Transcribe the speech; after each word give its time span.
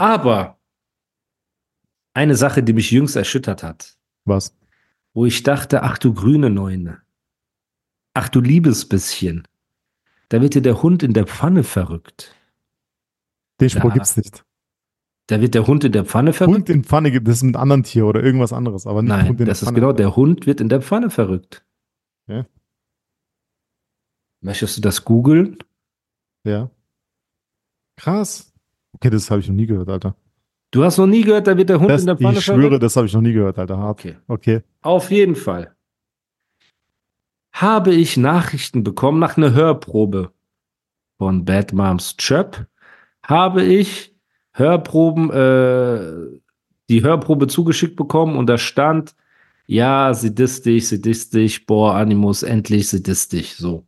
Aber 0.00 0.58
eine 2.14 2.34
Sache, 2.34 2.62
die 2.62 2.72
mich 2.72 2.90
jüngst 2.90 3.16
erschüttert 3.16 3.62
hat, 3.62 3.98
Was? 4.24 4.56
wo 5.12 5.26
ich 5.26 5.42
dachte, 5.42 5.82
ach 5.82 5.98
du 5.98 6.14
grüne 6.14 6.48
Neune, 6.48 7.02
ach 8.14 8.30
du 8.30 8.40
liebes 8.40 8.88
bisschen, 8.88 9.46
da 10.30 10.40
wird 10.40 10.54
dir 10.54 10.62
der 10.62 10.82
Hund 10.82 11.02
in 11.02 11.12
der 11.12 11.26
Pfanne 11.26 11.64
verrückt. 11.64 12.34
Den 13.60 13.68
Spruch 13.68 13.90
Ja. 13.90 13.94
gibt's 13.94 14.16
nicht. 14.16 14.42
Da 15.26 15.40
wird 15.42 15.52
der 15.54 15.66
Hund 15.66 15.84
in 15.84 15.92
der 15.92 16.06
Pfanne 16.06 16.32
verrückt? 16.32 16.56
Hund 16.56 16.70
in 16.70 16.82
Pfanne 16.82 17.10
gibt 17.10 17.28
es 17.28 17.42
mit 17.42 17.54
einem 17.54 17.62
anderen 17.62 17.82
Tier 17.82 18.06
oder 18.06 18.22
irgendwas 18.22 18.54
anderes, 18.54 18.86
aber 18.86 19.02
nicht 19.02 19.10
Nein, 19.10 19.28
Hund 19.28 19.40
in 19.40 19.46
das 19.46 19.58
der 19.58 19.62
ist 19.64 19.68
Pfanne. 19.68 19.80
genau, 19.80 19.92
der 19.92 20.16
Hund 20.16 20.46
wird 20.46 20.62
in 20.62 20.70
der 20.70 20.80
Pfanne 20.80 21.10
verrückt. 21.10 21.62
Ja. 22.26 22.46
Möchtest 24.40 24.78
du 24.78 24.80
das 24.80 25.04
googeln? 25.04 25.58
Ja. 26.44 26.70
Krass. 27.96 28.49
Okay, 29.00 29.10
das 29.10 29.30
habe 29.30 29.40
ich 29.40 29.48
noch 29.48 29.54
nie 29.54 29.66
gehört, 29.66 29.88
Alter. 29.88 30.14
Du 30.70 30.84
hast 30.84 30.98
noch 30.98 31.06
nie 31.06 31.22
gehört, 31.22 31.46
da 31.46 31.56
wird 31.56 31.70
der 31.70 31.80
Hund 31.80 31.90
Das, 31.90 32.02
in 32.02 32.06
der 32.06 32.16
Pfanne 32.18 32.38
ich 32.38 32.44
schwöre, 32.44 32.60
verrückt? 32.60 32.82
das 32.82 32.96
habe 32.96 33.06
ich 33.06 33.14
noch 33.14 33.22
nie 33.22 33.32
gehört, 33.32 33.58
Alter. 33.58 33.78
Hart. 33.78 33.98
Okay. 33.98 34.16
Okay. 34.28 34.60
Auf 34.82 35.10
jeden 35.10 35.34
Fall. 35.34 35.74
Habe 37.52 37.94
ich 37.94 38.16
Nachrichten 38.16 38.84
bekommen 38.84 39.18
nach 39.18 39.36
einer 39.36 39.52
Hörprobe 39.52 40.32
von 41.18 41.44
Bad 41.44 41.72
Moms 41.72 42.16
Chöp. 42.18 42.66
Habe 43.22 43.64
ich 43.64 44.14
Hörproben, 44.52 45.30
äh, 45.30 46.38
die 46.88 47.02
Hörprobe 47.02 47.46
zugeschickt 47.46 47.96
bekommen 47.96 48.36
und 48.36 48.46
da 48.46 48.58
stand, 48.58 49.14
ja, 49.66 50.12
disst 50.12 51.34
dich, 51.34 51.66
boah, 51.66 51.94
Animus, 51.94 52.42
endlich, 52.42 52.90
dich, 53.32 53.56
so. 53.56 53.86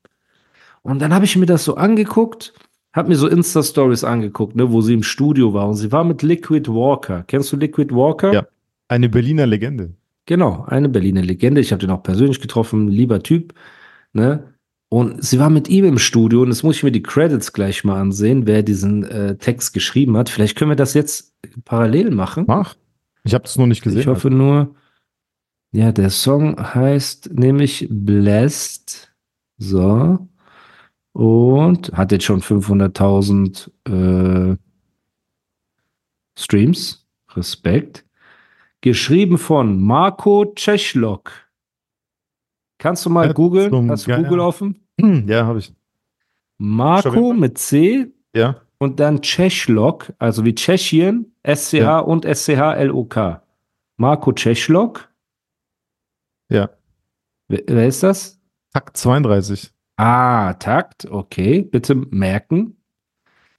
Und 0.83 1.01
dann 1.01 1.13
habe 1.15 1.25
ich 1.27 1.37
mir 1.37 1.47
das 1.47 1.65
so 1.65 1.77
angeguckt, 1.77 2.55
habe 2.93 3.09
mir 3.09 3.17
so 3.17 3.27
Insta-Stories 3.27 4.05
angeguckt, 4.05 4.55
ne, 4.55 4.71
wo 4.71 4.81
sie 4.81 4.95
im 4.95 5.03
Studio 5.03 5.55
war 5.55 5.69
und 5.69 5.75
sie 5.75 5.93
war 5.93 6.05
mit 6.05 6.23
Liquid 6.23 6.71
Walker. 6.71 7.25
Kennst 7.27 7.53
du 7.53 7.57
Liquid 7.57 7.95
Walker? 7.95 8.33
Ja. 8.33 8.47
Eine 8.89 9.09
Berliner 9.09 9.47
Legende. 9.47 9.95
Genau, 10.27 10.65
eine 10.69 10.89
Berliner 10.89 11.23
Legende. 11.23 11.61
Ich 11.61 11.73
habe 11.73 11.81
den 11.81 11.91
auch 11.91 12.03
persönlich 12.03 12.41
getroffen, 12.41 12.89
lieber 12.89 13.23
Typ. 13.23 13.55
Ne? 14.13 14.53
Und 14.89 15.25
sie 15.25 15.39
war 15.39 15.49
mit 15.49 15.69
ihm 15.69 15.87
im 15.87 15.99
Studio 15.99 16.43
und 16.43 16.49
jetzt 16.49 16.63
muss 16.63 16.77
ich 16.77 16.83
mir 16.83 16.93
die 16.93 17.03
Credits 17.03 17.55
gleich 17.55 17.83
mal 17.83 17.99
ansehen, 17.99 18.47
wer 18.47 18.63
diesen 18.63 19.05
äh, 19.05 19.37
Text 19.37 19.73
geschrieben 19.73 20.17
hat. 20.19 20.29
Vielleicht 20.29 20.57
können 20.57 20.71
wir 20.71 20.77
das 20.77 20.93
jetzt 20.93 21.35
parallel 21.65 22.11
machen. 22.11 22.45
Mach. 22.47 22.75
Ich 23.25 23.33
habe 23.33 23.45
das 23.45 23.57
noch 23.57 23.67
nicht 23.67 23.83
gesehen. 23.83 24.01
ich 24.01 24.07
hoffe 24.07 24.29
nur, 24.29 24.75
ja, 25.73 25.93
der 25.93 26.11
Song 26.11 26.59
heißt 26.59 27.31
nämlich 27.33 27.89
Blessed. 27.91 29.15
So. 29.57 30.29
Und 31.13 31.93
hat 31.93 32.11
jetzt 32.13 32.25
schon 32.25 32.41
500.000 32.41 33.71
äh, 34.53 34.57
Streams. 36.39 37.07
Respekt. 37.35 38.05
Geschrieben 38.81 39.39
von 39.39 39.81
Marco 39.81 40.53
Czeschlok. 40.55 41.33
Kannst 42.79 43.07
du 43.07 43.11
mal 43.11 43.29
Ja, 43.29 43.33
googeln? 43.33 43.71
zum- 43.71 43.91
Hast 43.91 44.07
du 44.07 44.11
ja, 44.11 44.17
Google 44.19 44.39
ja. 44.39 44.45
offen? 44.45 44.87
Ja, 45.27 45.47
habe 45.47 45.61
ich. 45.61 45.73
Marco 46.59 47.33
mit 47.33 47.59
C 47.59 48.13
Ja. 48.35 48.61
und 48.79 49.01
dann 49.01 49.23
Czeschlok, 49.23 50.13
also 50.19 50.45
wie 50.45 50.55
Tschechien, 50.55 51.35
SCH 51.47 52.01
und 52.05 52.25
SCH-LOK. 52.25 53.41
Marco 53.97 54.33
Czeschlok. 54.33 55.09
Ja. 56.51 56.71
Wer, 57.49 57.63
wer 57.67 57.87
ist 57.89 58.03
das? 58.03 58.41
Takt 58.73 58.97
32. 58.97 59.73
Ah, 60.05 60.55
Takt, 60.55 61.05
okay, 61.05 61.63
bitte 61.63 61.95
merken. 61.95 62.77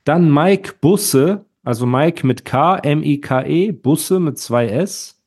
Dann 0.04 0.30
Mike 0.30 0.74
Busse, 0.82 1.46
also 1.64 1.86
Mike 1.86 2.28
mit 2.28 2.44
K, 2.44 2.80
M-I-K-E, 2.80 3.72
Busse 3.72 4.20
mit 4.20 4.38
zwei 4.38 4.68
S. 4.68 5.24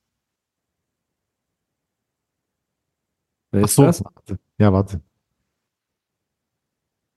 Wer 3.51 3.63
Ach 3.63 3.65
ist 3.65 3.77
so. 3.77 3.85
das? 3.85 4.05
Warte. 4.05 4.39
Ja, 4.59 4.71
warte. 4.75 5.01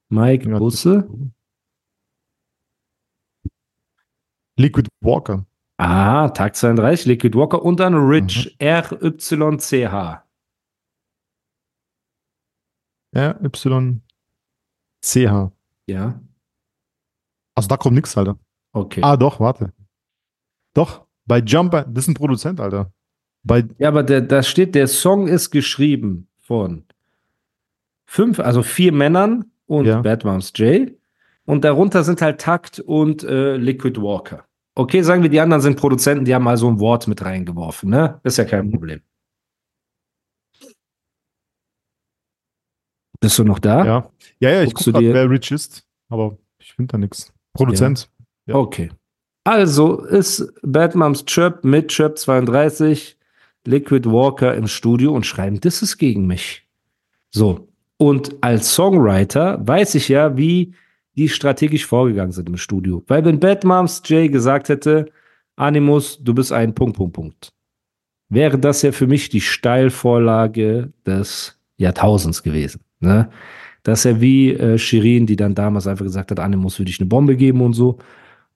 Mike 0.07 0.49
Ja, 0.49 0.57
Busse. 0.59 1.09
Liquid 4.55 4.87
Walker. 5.01 5.45
Ah, 5.75 6.29
Tag 6.29 6.55
32, 6.55 7.05
Liquid 7.05 7.37
Walker 7.37 7.61
und 7.61 7.81
dann 7.81 7.95
Rich, 7.95 8.55
R-Y-C-H. 8.59 10.23
R, 13.11 13.39
Y, 13.43 14.01
C, 15.01 15.27
H. 15.29 15.51
Ja, 15.87 16.19
Also 17.55 17.67
da 17.67 17.77
kommt 17.77 17.95
nichts, 17.95 18.15
Alter. 18.17 18.37
okay. 18.73 19.01
Ah, 19.03 19.17
doch, 19.17 19.39
warte. 19.39 19.73
Doch, 20.73 21.05
bei 21.25 21.39
Jumper, 21.39 21.83
das 21.83 22.03
ist 22.05 22.09
ein 22.09 22.13
Produzent, 22.13 22.59
Alter. 22.59 22.91
Bei, 23.43 23.63
Ja, 23.77 23.87
aber 23.89 24.03
der, 24.03 24.21
da 24.21 24.43
steht, 24.43 24.75
der 24.75 24.87
Song 24.87 25.27
ist 25.27 25.49
geschrieben 25.51 26.27
von 26.37 26.83
fünf, 28.05 28.39
also 28.39 28.61
vier 28.63 28.91
Männern 28.91 29.45
und 29.65 29.85
Ja. 29.85 30.01
Bad 30.01 30.23
Moms 30.25 30.51
J. 30.55 30.91
Und 31.45 31.63
darunter 31.63 32.03
sind 32.03 32.21
halt 32.21 32.39
Takt 32.41 32.79
und 32.79 33.23
äh, 33.23 33.55
Liquid 33.57 33.99
Walker. 34.01 34.45
Okay, 34.75 35.01
sagen 35.01 35.23
wir, 35.23 35.29
die 35.29 35.39
anderen 35.39 35.61
sind 35.61 35.77
Produzenten, 35.79 36.25
die 36.25 36.33
haben 36.35 36.43
mal 36.43 36.57
so 36.57 36.67
ein 36.69 36.79
Wort 36.79 37.07
mit 37.07 37.23
reingeworfen, 37.25 37.89
ne? 37.89 38.19
Ist 38.23 38.37
ja 38.37 38.45
kein 38.45 38.67
Mhm. 38.67 38.71
Problem. 38.71 39.01
Bist 43.19 43.37
du 43.39 43.43
noch 43.43 43.59
da? 43.59 43.85
ja. 43.85 44.09
Ja, 44.41 44.51
ja, 44.51 44.61
ich 44.63 44.69
Guckst 44.69 44.85
guck 44.85 44.85
du 44.85 44.91
grad, 44.93 45.01
dir- 45.03 45.13
wer 45.13 45.29
Rich 45.29 45.51
ist, 45.51 45.83
aber 46.07 46.37
ich 46.59 46.71
finde 46.73 46.93
da 46.93 46.97
nichts. 46.97 47.33
Produzent. 47.53 48.09
Ja. 48.45 48.55
Okay. 48.55 48.89
Also 49.43 50.01
ist 50.01 50.53
Bad 50.61 50.95
Moms 50.95 51.25
Chirp 51.25 51.63
mit 51.65 51.89
Chirp 51.89 52.17
32 52.17 53.17
Liquid 53.65 54.09
Walker 54.09 54.53
im 54.55 54.67
Studio 54.67 55.13
und 55.13 55.25
schreiben 55.25 55.59
Disses 55.59 55.97
gegen 55.97 56.25
mich. 56.25 56.65
So. 57.31 57.67
Und 57.97 58.35
als 58.41 58.73
Songwriter 58.73 59.59
weiß 59.67 59.95
ich 59.95 60.07
ja, 60.07 60.37
wie 60.37 60.73
die 61.17 61.27
strategisch 61.27 61.85
vorgegangen 61.85 62.31
sind 62.31 62.47
im 62.47 62.55
Studio. 62.55 63.03
Weil 63.07 63.25
wenn 63.25 63.39
Bad 63.41 63.65
Moms 63.65 64.01
Jay 64.05 64.29
gesagt 64.29 64.69
hätte, 64.69 65.11
Animus, 65.57 66.17
du 66.23 66.33
bist 66.33 66.53
ein 66.53 66.73
Punkt, 66.73 66.95
Punkt, 66.95 67.13
Punkt, 67.13 67.49
wäre 68.29 68.57
das 68.57 68.81
ja 68.83 68.93
für 68.93 69.07
mich 69.07 69.27
die 69.27 69.41
Steilvorlage 69.41 70.93
des 71.05 71.57
Jahrtausends 71.77 72.41
gewesen. 72.41 72.79
Ne? 72.99 73.29
Das 73.83 73.99
ist 73.99 74.03
ja 74.11 74.21
wie 74.21 74.53
äh, 74.53 74.77
Shirin, 74.77 75.25
die 75.25 75.35
dann 75.35 75.55
damals 75.55 75.87
einfach 75.87 76.05
gesagt 76.05 76.31
hat, 76.31 76.39
Animus 76.39 76.79
würde 76.79 76.91
ich 76.91 76.99
eine 76.99 77.07
Bombe 77.07 77.35
geben 77.35 77.61
und 77.61 77.73
so. 77.73 77.97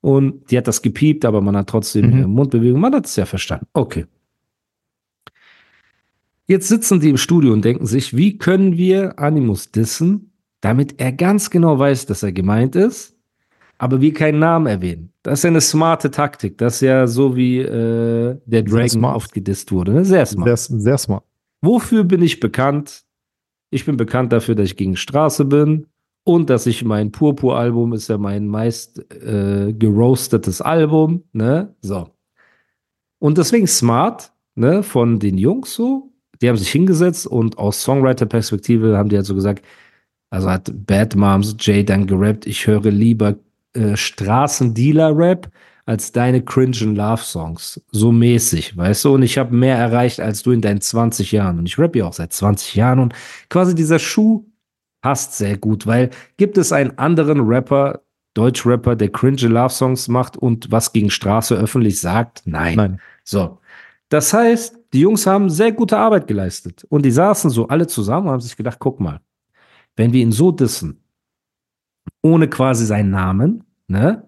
Und 0.02 0.52
die 0.52 0.58
hat 0.58 0.68
das 0.68 0.82
gepiept, 0.82 1.24
aber 1.24 1.40
man 1.42 1.56
hat 1.56 1.68
trotzdem 1.70 2.08
Mhm. 2.12 2.24
äh, 2.24 2.28
Mundbewegung. 2.28 2.80
Man 2.82 2.94
hat 2.94 3.06
es 3.06 3.16
ja 3.16 3.26
verstanden. 3.26 3.68
Okay. 3.74 4.06
Jetzt 6.46 6.68
sitzen 6.68 7.00
die 7.00 7.10
im 7.10 7.18
Studio 7.18 7.54
und 7.54 7.64
denken 7.64 7.86
sich, 7.86 8.16
wie 8.18 8.38
können 8.38 8.78
wir 8.78 9.18
Animus 9.18 9.72
dissen, 9.72 10.32
damit 10.60 11.00
er 11.00 11.14
ganz 11.14 11.50
genau 11.50 11.80
weiß, 11.80 12.06
dass 12.06 12.22
er 12.22 12.34
gemeint 12.34 12.76
ist, 12.76 13.16
aber 13.78 14.02
wir 14.02 14.14
keinen 14.14 14.40
Namen 14.40 14.68
erwähnen. 14.68 15.12
Das 15.24 15.40
ist 15.40 15.44
ja 15.44 15.50
eine 15.50 15.62
smarte 15.62 16.12
Taktik. 16.12 16.58
Das 16.58 16.76
ist 16.76 16.82
ja 16.82 17.08
so 17.08 17.36
wie 17.38 17.60
äh, 17.60 18.38
der 18.46 18.64
Dragon 18.64 19.06
oft 19.06 19.34
gedisst 19.34 19.72
wurde. 19.72 19.94
Ne? 19.94 20.06
Sehr 20.06 20.26
smart. 20.26 20.58
Sehr, 20.60 20.80
sehr 20.80 20.98
smart. 20.98 21.24
Wofür 21.62 22.04
bin 22.04 22.22
ich 22.22 22.42
bekannt? 22.42 23.04
Ich 23.74 23.86
bin 23.86 23.98
bekannt 23.98 24.32
dafür, 24.32 24.54
dass 24.54 24.66
ich 24.66 24.78
gegen 24.78 24.96
Straße 24.96 25.46
bin 25.46 25.88
und 26.24 26.50
dass 26.52 26.68
ich 26.68 26.86
mein 26.86 27.12
Purpur-Album 27.12 27.94
ist 27.94 28.08
ja 28.08 28.20
mein 28.20 28.48
meist 28.48 29.00
äh, 29.12 29.74
geroastetes 29.74 30.62
Album, 30.62 31.24
ne? 31.34 31.74
So. 31.82 32.08
Und 33.18 33.40
deswegen 33.40 33.66
smart, 33.66 34.32
ne, 34.54 34.84
von 34.84 35.20
den 35.20 35.40
Jungs 35.40 35.74
so. 35.74 36.12
Die 36.40 36.50
haben 36.50 36.58
sich 36.58 36.70
hingesetzt 36.70 37.26
und 37.26 37.58
aus 37.58 37.82
Songwriter-Perspektive 37.82 38.96
haben 38.96 39.10
die 39.10 39.16
halt 39.16 39.26
so 39.26 39.34
gesagt, 39.34 39.66
also 40.30 40.52
hat 40.52 40.72
Bad 40.86 41.16
Moms 41.16 41.56
Jay 41.60 41.84
dann 41.84 42.06
gerappt, 42.06 42.46
ich 42.46 42.68
höre 42.68 42.92
lieber 42.92 43.36
äh, 43.74 43.96
Straßendealer-Rap 43.96 45.50
als 45.86 46.12
deine 46.12 46.42
cringen 46.44 46.96
Love-Songs. 46.96 47.82
So 47.92 48.12
mäßig, 48.12 48.78
weißt 48.78 49.06
du? 49.06 49.16
Und 49.16 49.24
ich 49.24 49.38
habe 49.38 49.56
mehr 49.56 49.78
erreicht 49.78 50.20
als 50.20 50.44
du 50.44 50.52
in 50.52 50.62
deinen 50.62 50.82
20 50.82 51.32
Jahren. 51.32 51.60
Und 51.60 51.66
ich 51.66 51.78
rappe 51.78 52.00
ja 52.00 52.06
auch 52.06 52.14
seit 52.14 52.32
20 52.34 52.76
Jahren. 52.76 53.00
Und 53.00 53.14
quasi 53.50 53.76
dieser 53.76 54.00
Schuh 54.00 54.46
passt 55.02 55.38
sehr 55.38 55.58
gut, 55.58 55.86
weil 55.86 56.10
gibt 56.38 56.58
es 56.58 56.72
einen 56.72 56.98
anderen 56.98 57.42
Rapper, 57.42 58.02
Deutschrapper, 58.34 58.96
der 58.96 59.10
cringe 59.10 59.48
Love-Songs 59.48 60.08
macht 60.08 60.38
und 60.38 60.72
was 60.72 60.94
gegen 60.94 61.12
Straße 61.12 61.56
öffentlich 61.56 62.00
sagt? 62.00 62.42
Nein. 62.46 62.76
Nein. 62.76 63.02
So. 63.24 63.60
Das 64.10 64.34
heißt, 64.34 64.80
die 64.94 65.02
Jungs 65.02 65.28
haben 65.28 65.50
sehr 65.50 65.72
gute 65.72 65.98
Arbeit 65.98 66.28
geleistet. 66.28 66.86
Und 66.90 67.04
die 67.04 67.12
saßen 67.12 67.50
so 67.50 67.68
alle 67.68 67.88
zusammen 67.88 68.28
und 68.28 68.34
haben 68.34 68.42
sich 68.42 68.56
gedacht, 68.56 68.78
guck 68.80 69.00
mal, 69.00 69.20
wenn 69.96 70.14
wir 70.14 70.22
ihn 70.22 70.32
so 70.32 70.52
dissen, 70.52 71.04
ohne 72.22 72.48
quasi 72.48 72.86
seinen 72.86 73.10
Namen, 73.10 73.64
ne? 73.88 74.24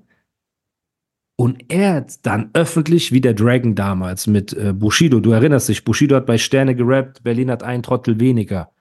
Und 1.38 1.66
er 1.70 2.06
dann 2.22 2.50
öffentlich 2.54 3.12
wie 3.12 3.20
der 3.20 3.34
Dragon 3.34 3.76
damals 3.76 4.26
mit 4.26 4.54
äh, 4.54 4.74
Bushido, 4.74 5.20
du 5.20 5.32
erinnerst 5.32 5.68
dich, 5.68 5.84
Bushido 5.84 6.16
hat 6.16 6.26
bei 6.26 6.38
Sterne 6.38 6.76
gerappt, 6.76 7.24
Berlin 7.24 7.52
hat 7.52 7.62
einen 7.62 7.84
Trottel 7.84 8.20
weniger. 8.20 8.72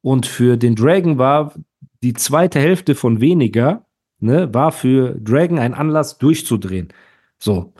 Und 0.00 0.26
für 0.26 0.56
den 0.56 0.74
Dragon 0.74 1.18
war 1.18 1.54
die 2.02 2.14
zweite 2.14 2.58
Hälfte 2.58 2.96
von 2.96 3.20
weniger, 3.20 3.86
ne, 4.18 4.52
war 4.52 4.72
für 4.72 5.14
Dragon 5.20 5.58
ein 5.58 5.74
Anlass 5.74 6.18
durchzudrehen. 6.18 6.88
So. 7.38 7.72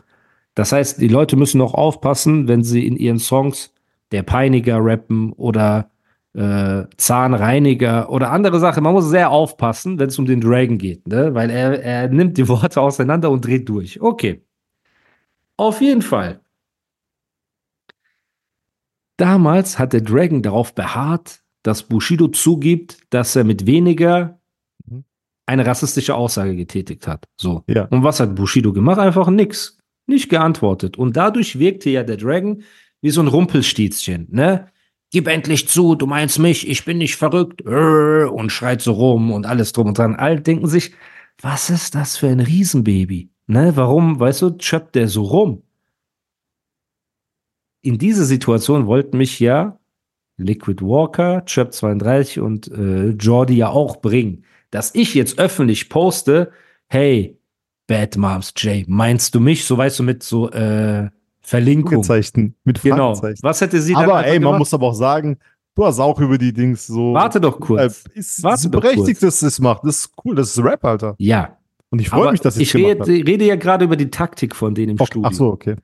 Das 0.55 0.71
heißt, 0.71 1.01
die 1.01 1.07
Leute 1.07 1.35
müssen 1.35 1.57
noch 1.57 1.73
aufpassen, 1.73 2.47
wenn 2.47 2.63
sie 2.63 2.85
in 2.85 2.95
ihren 2.95 3.19
Songs 3.19 3.73
der 4.11 4.23
Peiniger 4.23 4.77
rappen 4.79 5.33
oder 5.33 5.89
äh, 6.33 6.83
Zahnreiniger 6.97 8.09
oder 8.09 8.31
andere 8.31 8.59
Sachen. 8.59 8.83
Man 8.83 8.93
muss 8.93 9.09
sehr 9.09 9.29
aufpassen, 9.29 9.99
wenn 9.99 10.09
es 10.09 10.17
um 10.19 10.25
den 10.25 10.41
Dragon 10.41 10.77
geht, 10.77 11.07
ne? 11.07 11.33
weil 11.33 11.49
er, 11.49 11.81
er 11.83 12.07
nimmt 12.09 12.37
die 12.37 12.47
Worte 12.47 12.81
auseinander 12.81 13.29
und 13.29 13.45
dreht 13.45 13.69
durch. 13.69 14.01
Okay. 14.01 14.43
Auf 15.57 15.81
jeden 15.81 16.01
Fall. 16.01 16.39
Damals 19.17 19.77
hat 19.77 19.93
der 19.93 20.01
Dragon 20.01 20.41
darauf 20.41 20.73
beharrt, 20.73 21.41
dass 21.61 21.83
Bushido 21.83 22.27
zugibt, 22.27 22.97
dass 23.11 23.35
er 23.35 23.43
mit 23.43 23.65
weniger 23.65 24.39
Mhm. 24.85 25.03
eine 25.45 25.65
rassistische 25.65 26.15
Aussage 26.15 26.55
getätigt 26.55 27.07
hat. 27.07 27.25
So. 27.37 27.63
Ja. 27.67 27.85
Und 27.85 28.03
was 28.03 28.19
hat 28.19 28.35
Bushido 28.35 28.73
gemacht? 28.73 28.99
Einfach 28.99 29.29
nix. 29.29 29.77
Nicht 30.07 30.29
geantwortet. 30.29 30.97
Und 30.97 31.15
dadurch 31.15 31.59
wirkte 31.59 31.89
ja 31.89 32.03
der 32.03 32.17
Dragon 32.17 32.63
wie 33.01 33.11
so 33.11 33.21
ein 33.21 33.27
Rumpelstilzchen, 33.27 34.27
ne? 34.31 34.67
Gib 35.13 35.27
endlich 35.27 35.67
zu, 35.67 35.93
du 35.93 36.07
meinst 36.07 36.39
mich, 36.39 36.67
ich 36.67 36.85
bin 36.85 36.97
nicht 36.97 37.17
verrückt. 37.17 37.61
Äh, 37.61 38.25
Und 38.25 38.51
schreit 38.51 38.81
so 38.81 38.93
rum 38.93 39.31
und 39.31 39.45
alles 39.45 39.71
drum 39.71 39.89
und 39.89 39.97
dran. 39.99 40.15
Alle 40.15 40.41
denken 40.41 40.67
sich, 40.67 40.95
was 41.39 41.69
ist 41.69 41.93
das 41.93 42.17
für 42.17 42.29
ein 42.29 42.39
Riesenbaby? 42.39 43.29
Ne? 43.45 43.73
Warum, 43.75 44.19
weißt 44.19 44.41
du, 44.41 44.57
schöpft 44.59 44.95
der 44.95 45.07
so 45.07 45.21
rum? 45.21 45.61
In 47.83 47.99
diese 47.99 48.25
Situation 48.25 48.87
wollten 48.87 49.17
mich 49.17 49.39
ja 49.39 49.77
Liquid 50.37 50.83
Walker, 50.83 51.45
Chirp 51.45 51.73
32 51.73 52.39
und 52.39 52.69
äh, 52.69 53.09
Jordi 53.09 53.57
ja 53.57 53.69
auch 53.69 53.97
bringen. 53.97 54.45
Dass 54.71 54.95
ich 54.95 55.13
jetzt 55.13 55.37
öffentlich 55.37 55.89
poste, 55.89 56.51
hey, 56.87 57.37
Bad 57.85 58.17
Moms 58.17 58.51
Jay, 58.57 58.83
meinst 58.87 59.35
du 59.35 59.39
mich? 59.39 59.65
So 59.65 59.77
weißt 59.77 59.99
du, 59.99 60.03
mit 60.03 60.23
so 60.23 60.49
äh, 60.49 61.11
Verlinkung. 61.43 62.03
Fragezeichen. 62.03 62.55
Mit 62.63 62.81
Genau. 62.81 63.13
Fragezeichen. 63.15 63.39
Was 63.43 63.61
hätte 63.61 63.81
sie 63.81 63.93
dann 63.93 64.03
Aber 64.05 64.25
ey, 64.25 64.33
man 64.39 64.43
gemacht? 64.43 64.59
muss 64.59 64.73
aber 64.73 64.87
auch 64.87 64.93
sagen, 64.93 65.37
du 65.75 65.85
hast 65.85 65.99
auch 65.99 66.19
über 66.19 66.37
die 66.37 66.53
Dings 66.53 66.87
so. 66.87 67.13
Warte 67.13 67.41
doch 67.41 67.59
kurz. 67.59 68.05
Äh, 68.15 68.19
ist, 68.19 68.43
Warte 68.43 68.61
ist 68.67 68.71
berechtigt, 68.71 69.21
dass 69.21 69.41
es 69.41 69.59
macht. 69.59 69.83
Das 69.83 69.97
ist 69.99 70.11
cool, 70.23 70.35
das 70.35 70.49
ist 70.57 70.63
Rap, 70.63 70.83
Alter. 70.85 71.15
Ja, 71.19 71.57
Und 71.89 71.99
ich 71.99 72.09
freue 72.09 72.31
mich, 72.31 72.41
dass 72.41 72.57
ich 72.57 72.73
es 72.73 72.81
gemacht 72.81 73.07
rede, 73.07 73.27
rede 73.29 73.45
ja 73.45 73.55
gerade 73.55 73.85
über 73.85 73.95
die 73.97 74.09
Taktik 74.09 74.55
von 74.55 74.73
denen 74.73 74.91
im 74.93 74.99
hat. 74.99 75.07
Studio. 75.07 75.29
Ach 75.29 75.33
so, 75.33 75.47
okay. 75.47 75.75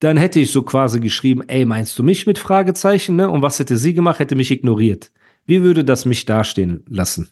Dann 0.00 0.16
hätte 0.16 0.40
ich 0.40 0.50
so 0.50 0.62
quasi 0.62 0.98
geschrieben, 0.98 1.42
ey, 1.46 1.64
meinst 1.66 1.98
du 1.98 2.02
mich 2.02 2.26
mit 2.26 2.38
Fragezeichen, 2.38 3.16
ne? 3.16 3.28
Und 3.30 3.42
was 3.42 3.58
hätte 3.58 3.76
sie 3.76 3.92
gemacht? 3.94 4.18
Hätte 4.18 4.34
mich 4.34 4.50
ignoriert. 4.50 5.12
Wie 5.46 5.62
würde 5.62 5.84
das 5.84 6.06
mich 6.06 6.24
dastehen 6.24 6.84
lassen? 6.88 7.28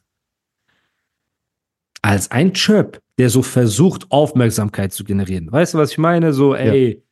Als 2.03 2.31
ein 2.31 2.53
Chirp, 2.53 3.01
der 3.19 3.29
so 3.31 3.43
versucht, 3.43 4.07
Aufmerksamkeit 4.11 4.93
zu 4.93 5.03
generieren. 5.05 5.51
Weißt 5.51 5.75
du, 5.75 5.79
was 5.79 5.93
ich 5.93 5.99
meine? 5.99 6.33
So, 6.33 6.55
ey, 6.55 7.03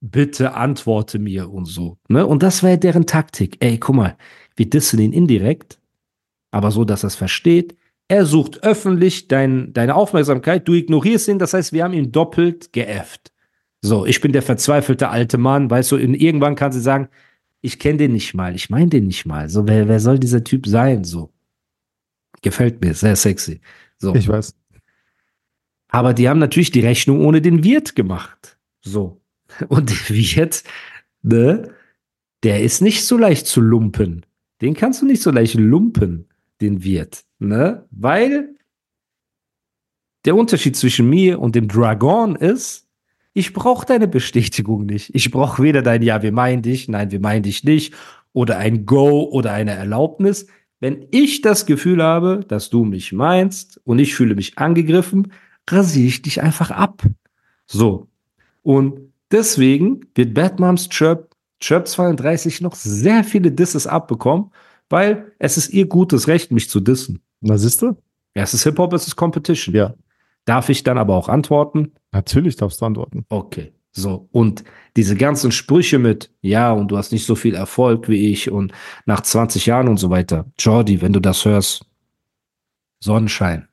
bitte 0.00 0.54
antworte 0.54 1.18
mir 1.18 1.50
und 1.50 1.66
so. 1.66 1.98
Ne? 2.08 2.26
Und 2.26 2.42
das 2.42 2.62
war 2.62 2.70
ja 2.70 2.76
deren 2.76 3.06
Taktik. 3.06 3.56
Ey, 3.60 3.78
guck 3.78 3.96
mal, 3.96 4.16
wir 4.56 4.68
dissen 4.68 4.98
ihn 4.98 5.12
indirekt, 5.12 5.78
aber 6.50 6.70
so, 6.70 6.84
dass 6.84 7.04
er 7.04 7.08
es 7.08 7.16
versteht. 7.16 7.76
Er 8.08 8.26
sucht 8.26 8.64
öffentlich 8.64 9.28
dein, 9.28 9.72
deine 9.72 9.94
Aufmerksamkeit, 9.94 10.66
du 10.66 10.74
ignorierst 10.74 11.28
ihn, 11.28 11.38
das 11.38 11.54
heißt, 11.54 11.72
wir 11.72 11.84
haben 11.84 11.94
ihn 11.94 12.10
doppelt 12.10 12.72
geäfft. 12.72 13.32
So, 13.82 14.04
ich 14.04 14.20
bin 14.20 14.32
der 14.32 14.42
verzweifelte 14.42 15.08
alte 15.08 15.38
Mann, 15.38 15.70
weißt 15.70 15.92
du, 15.92 15.96
irgendwann 15.96 16.56
kann 16.56 16.72
sie 16.72 16.80
sagen, 16.80 17.08
ich 17.60 17.78
kenne 17.78 17.98
den 17.98 18.12
nicht 18.12 18.34
mal, 18.34 18.54
ich 18.54 18.70
meine 18.70 18.88
den 18.88 19.06
nicht 19.06 19.26
mal. 19.26 19.48
So, 19.48 19.68
wer, 19.68 19.86
wer 19.86 20.00
soll 20.00 20.18
dieser 20.18 20.42
Typ 20.42 20.66
sein? 20.66 21.04
So. 21.04 21.32
Gefällt 22.42 22.82
mir, 22.82 22.94
sehr 22.94 23.16
sexy. 23.16 23.60
So. 23.98 24.14
Ich 24.14 24.28
weiß. 24.28 24.56
Aber 25.88 26.14
die 26.14 26.28
haben 26.28 26.38
natürlich 26.38 26.70
die 26.70 26.80
Rechnung 26.80 27.24
ohne 27.24 27.40
den 27.40 27.64
Wirt 27.64 27.94
gemacht. 27.94 28.58
So. 28.80 29.19
Und 29.68 29.90
der 29.90 30.16
Wirt, 30.16 30.64
ne, 31.22 31.70
der 32.42 32.62
ist 32.62 32.80
nicht 32.80 33.04
so 33.04 33.18
leicht 33.18 33.46
zu 33.46 33.60
lumpen. 33.60 34.24
Den 34.60 34.74
kannst 34.74 35.02
du 35.02 35.06
nicht 35.06 35.22
so 35.22 35.30
leicht 35.30 35.54
lumpen, 35.54 36.26
den 36.60 36.84
Wirt, 36.84 37.24
ne? 37.38 37.86
Weil 37.90 38.54
der 40.24 40.36
Unterschied 40.36 40.76
zwischen 40.76 41.08
mir 41.08 41.40
und 41.40 41.54
dem 41.54 41.68
Dragon 41.68 42.36
ist, 42.36 42.86
ich 43.32 43.52
brauche 43.52 43.86
deine 43.86 44.08
Bestätigung 44.08 44.86
nicht. 44.86 45.14
Ich 45.14 45.30
brauche 45.30 45.62
weder 45.62 45.82
dein 45.82 46.02
Ja, 46.02 46.22
wir 46.22 46.32
meinen 46.32 46.62
dich, 46.62 46.88
nein, 46.88 47.10
wir 47.10 47.20
meinen 47.20 47.42
dich 47.42 47.64
nicht, 47.64 47.94
oder 48.32 48.58
ein 48.58 48.86
Go 48.86 49.22
oder 49.30 49.52
eine 49.52 49.72
Erlaubnis. 49.72 50.46
Wenn 50.80 51.06
ich 51.10 51.40
das 51.40 51.66
Gefühl 51.66 52.02
habe, 52.02 52.40
dass 52.46 52.70
du 52.70 52.84
mich 52.84 53.12
meinst 53.12 53.80
und 53.84 53.98
ich 53.98 54.14
fühle 54.14 54.34
mich 54.34 54.58
angegriffen, 54.58 55.32
rasiere 55.68 56.08
ich 56.08 56.22
dich 56.22 56.42
einfach 56.42 56.70
ab. 56.70 57.02
So. 57.66 58.08
Und 58.62 59.09
deswegen 59.30 60.06
wird 60.14 60.34
Bad 60.34 60.60
Moms 60.60 60.88
Chirp, 60.88 61.34
Chirp 61.60 61.88
32 61.88 62.60
noch 62.60 62.74
sehr 62.74 63.24
viele 63.24 63.52
Disses 63.52 63.86
abbekommen, 63.86 64.50
weil 64.88 65.32
es 65.38 65.56
ist 65.56 65.70
ihr 65.70 65.86
gutes 65.86 66.28
Recht, 66.28 66.52
mich 66.52 66.68
zu 66.68 66.80
dissen. 66.80 67.22
Na, 67.40 67.56
siehst 67.56 67.82
du? 67.82 67.96
Ja, 68.34 68.42
es 68.42 68.54
ist 68.54 68.64
Hip-Hop, 68.64 68.92
es 68.92 69.06
ist 69.06 69.16
Competition. 69.16 69.74
Ja. 69.74 69.94
Darf 70.44 70.68
ich 70.68 70.82
dann 70.82 70.98
aber 70.98 71.14
auch 71.14 71.28
antworten? 71.28 71.92
Natürlich 72.12 72.56
darfst 72.56 72.80
du 72.80 72.86
antworten. 72.86 73.24
Okay. 73.28 73.72
So. 73.92 74.28
Und 74.32 74.64
diese 74.96 75.16
ganzen 75.16 75.52
Sprüche 75.52 75.98
mit, 75.98 76.30
ja, 76.42 76.72
und 76.72 76.88
du 76.88 76.96
hast 76.96 77.12
nicht 77.12 77.26
so 77.26 77.34
viel 77.34 77.54
Erfolg 77.54 78.08
wie 78.08 78.30
ich 78.30 78.50
und 78.50 78.72
nach 79.04 79.20
20 79.20 79.66
Jahren 79.66 79.88
und 79.88 79.98
so 79.98 80.10
weiter. 80.10 80.46
Jordi, 80.58 81.02
wenn 81.02 81.12
du 81.12 81.20
das 81.20 81.44
hörst, 81.44 81.84
Sonnenschein. 83.00 83.68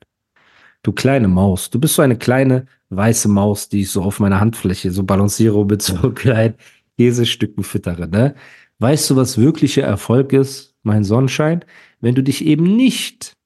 Du 0.82 0.92
kleine 0.92 1.28
Maus. 1.28 1.70
Du 1.70 1.78
bist 1.78 1.94
so 1.94 2.02
eine 2.02 2.16
kleine 2.16 2.66
weiße 2.90 3.28
Maus, 3.28 3.68
die 3.68 3.82
ich 3.82 3.90
so 3.90 4.02
auf 4.02 4.20
meiner 4.20 4.40
Handfläche 4.40 4.90
so 4.90 5.02
balanciere 5.02 5.64
mit 5.66 5.82
so 5.82 6.10
kleinen 6.12 6.54
Käsestücken 6.96 7.64
füttere, 7.64 8.08
ne? 8.08 8.34
Weißt 8.80 9.10
du, 9.10 9.16
was 9.16 9.38
wirklicher 9.38 9.82
Erfolg 9.82 10.32
ist, 10.32 10.74
mein 10.82 11.02
Sonnenschein? 11.02 11.64
Wenn 12.00 12.14
du 12.14 12.22
dich 12.22 12.44
eben 12.44 12.76
nicht 12.76 13.36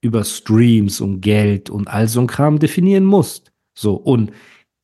über 0.00 0.24
Streams 0.24 1.00
und 1.00 1.20
Geld 1.20 1.70
und 1.70 1.88
all 1.88 2.08
so 2.08 2.20
ein 2.20 2.26
Kram 2.26 2.58
definieren 2.58 3.04
musst. 3.04 3.52
So. 3.74 3.94
Und 3.94 4.32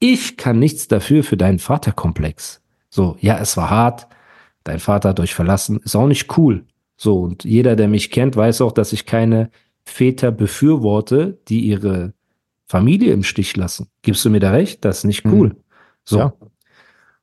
ich 0.00 0.36
kann 0.36 0.58
nichts 0.58 0.88
dafür 0.88 1.22
für 1.24 1.36
deinen 1.36 1.58
Vaterkomplex. 1.58 2.60
So, 2.90 3.16
ja, 3.20 3.38
es 3.38 3.56
war 3.56 3.70
hart. 3.70 4.06
Dein 4.64 4.80
Vater 4.80 5.10
hat 5.10 5.20
euch 5.20 5.34
verlassen. 5.34 5.80
Ist 5.84 5.96
auch 5.96 6.06
nicht 6.06 6.36
cool. 6.36 6.64
So, 6.96 7.20
und 7.20 7.44
jeder, 7.44 7.76
der 7.76 7.88
mich 7.88 8.10
kennt, 8.10 8.36
weiß 8.36 8.60
auch, 8.60 8.72
dass 8.72 8.92
ich 8.92 9.06
keine 9.06 9.50
Väter 9.84 10.30
befürworte, 10.32 11.38
die 11.48 11.60
ihre 11.60 12.12
Familie 12.66 13.12
im 13.12 13.22
Stich 13.22 13.56
lassen. 13.56 13.88
Gibst 14.02 14.24
du 14.24 14.30
mir 14.30 14.40
da 14.40 14.50
recht? 14.50 14.84
Das 14.84 14.98
ist 14.98 15.04
nicht 15.04 15.24
cool. 15.26 15.56
So. 16.04 16.18
Ja. 16.18 16.34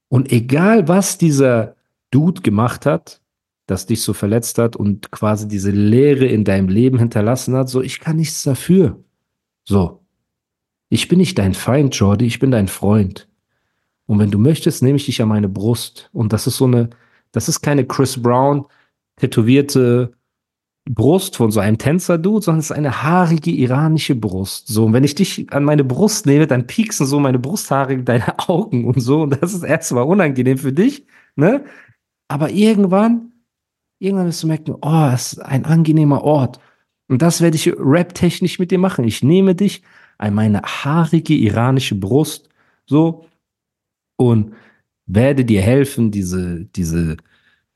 Und 0.08 0.32
egal, 0.32 0.88
was 0.88 1.18
dieser 1.18 1.76
Dude 2.12 2.42
gemacht 2.42 2.86
hat, 2.86 3.22
das 3.66 3.86
dich 3.86 4.02
so 4.02 4.14
verletzt 4.14 4.58
hat 4.58 4.76
und 4.76 5.12
quasi 5.12 5.48
diese 5.48 5.72
Leere 5.72 6.26
in 6.26 6.44
deinem 6.44 6.68
Leben 6.68 7.00
hinterlassen 7.00 7.56
hat, 7.56 7.70
so, 7.70 7.82
ich 7.82 8.00
kann 8.00 8.18
nichts 8.18 8.44
dafür. 8.44 9.04
So. 9.64 10.04
Ich 10.90 11.08
bin 11.08 11.20
nicht 11.20 11.38
dein 11.38 11.54
Feind, 11.54 11.96
Jordi, 11.96 12.26
ich 12.26 12.40
bin 12.40 12.52
dein 12.52 12.68
Freund. 12.68 13.30
Und 14.06 14.20
wenn 14.20 14.32
du 14.32 14.40
möchtest, 14.40 14.84
nehme 14.84 14.98
ich 14.98 15.06
dich 15.06 15.22
an 15.22 15.30
meine 15.30 15.48
Brust. 15.48 16.10
Und 16.12 16.34
das 16.34 16.48
ist 16.48 16.58
so 16.58 16.66
eine, 16.66 16.90
das 17.32 17.48
ist 17.48 17.62
keine 17.62 17.86
Chris 17.86 18.22
Brown 18.22 18.66
tätowierte 19.16 20.14
Brust 20.90 21.36
von 21.36 21.52
so 21.52 21.60
einem 21.60 21.78
Tänzer-Dude, 21.78 22.44
sondern 22.44 22.60
es 22.60 22.72
ist 22.72 22.76
eine 22.76 23.04
haarige 23.04 23.52
iranische 23.52 24.16
Brust. 24.16 24.68
So, 24.68 24.86
und 24.86 24.94
wenn 24.94 25.04
ich 25.04 25.16
dich 25.16 25.52
an 25.54 25.64
meine 25.64 25.84
Brust 25.84 26.26
nehme, 26.26 26.48
dann 26.48 26.68
pieksen 26.68 27.06
so 27.06 27.20
meine 27.20 27.40
Brusthaare 27.40 27.94
in 27.94 28.06
deine 28.06 28.38
Augen 28.50 28.86
und 28.86 29.00
so. 29.00 29.22
Und 29.24 29.42
das 29.42 29.54
ist 29.54 29.64
erstmal 29.64 30.04
unangenehm 30.04 30.58
für 30.58 30.74
dich, 30.74 31.06
ne? 31.36 31.64
Aber 32.28 32.50
irgendwann, 32.50 33.32
irgendwann 34.00 34.28
wirst 34.28 34.44
du 34.44 34.48
merken, 34.48 34.76
oh, 34.82 35.10
es 35.14 35.34
ist 35.34 35.40
ein 35.40 35.66
angenehmer 35.66 36.24
Ort. 36.24 36.60
Und 37.08 37.22
das 37.22 37.42
werde 37.42 37.58
ich 37.58 37.72
rap-technisch 37.78 38.58
mit 38.58 38.72
dir 38.72 38.80
machen. 38.80 39.06
Ich 39.06 39.22
nehme 39.22 39.54
dich 39.54 39.84
an 40.18 40.34
meine 40.34 40.62
haarige 40.62 41.34
iranische 41.34 41.96
Brust, 41.96 42.50
so, 42.86 43.26
und 44.18 44.54
werde 45.06 45.46
dir 45.46 45.62
helfen, 45.62 46.12
diese, 46.12 46.66
diese, 46.66 47.18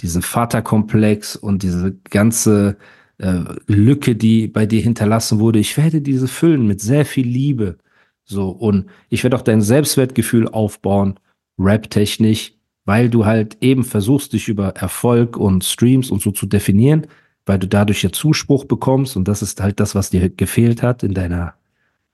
diesen 0.01 0.21
Vaterkomplex 0.21 1.35
und 1.35 1.63
diese 1.63 1.93
ganze 2.09 2.77
äh, 3.17 3.43
Lücke, 3.67 4.15
die 4.15 4.47
bei 4.47 4.65
dir 4.65 4.81
hinterlassen 4.81 5.39
wurde. 5.39 5.59
Ich 5.59 5.77
werde 5.77 6.01
diese 6.01 6.27
füllen 6.27 6.67
mit 6.67 6.81
sehr 6.81 7.05
viel 7.05 7.27
Liebe. 7.27 7.77
So, 8.25 8.49
und 8.49 8.87
ich 9.09 9.23
werde 9.23 9.35
auch 9.37 9.41
dein 9.41 9.61
Selbstwertgefühl 9.61 10.47
aufbauen, 10.47 11.19
rap-technisch, 11.59 12.53
weil 12.85 13.09
du 13.09 13.25
halt 13.25 13.57
eben 13.61 13.83
versuchst, 13.83 14.33
dich 14.33 14.47
über 14.47 14.69
Erfolg 14.69 15.37
und 15.37 15.63
Streams 15.63 16.11
und 16.11 16.21
so 16.21 16.31
zu 16.31 16.45
definieren, 16.45 17.07
weil 17.45 17.59
du 17.59 17.67
dadurch 17.67 18.03
ja 18.03 18.11
Zuspruch 18.11 18.65
bekommst 18.65 19.15
und 19.15 19.27
das 19.27 19.41
ist 19.41 19.61
halt 19.61 19.79
das, 19.79 19.95
was 19.95 20.09
dir 20.09 20.29
gefehlt 20.29 20.81
hat 20.81 21.03
in 21.03 21.13
deiner 21.13 21.53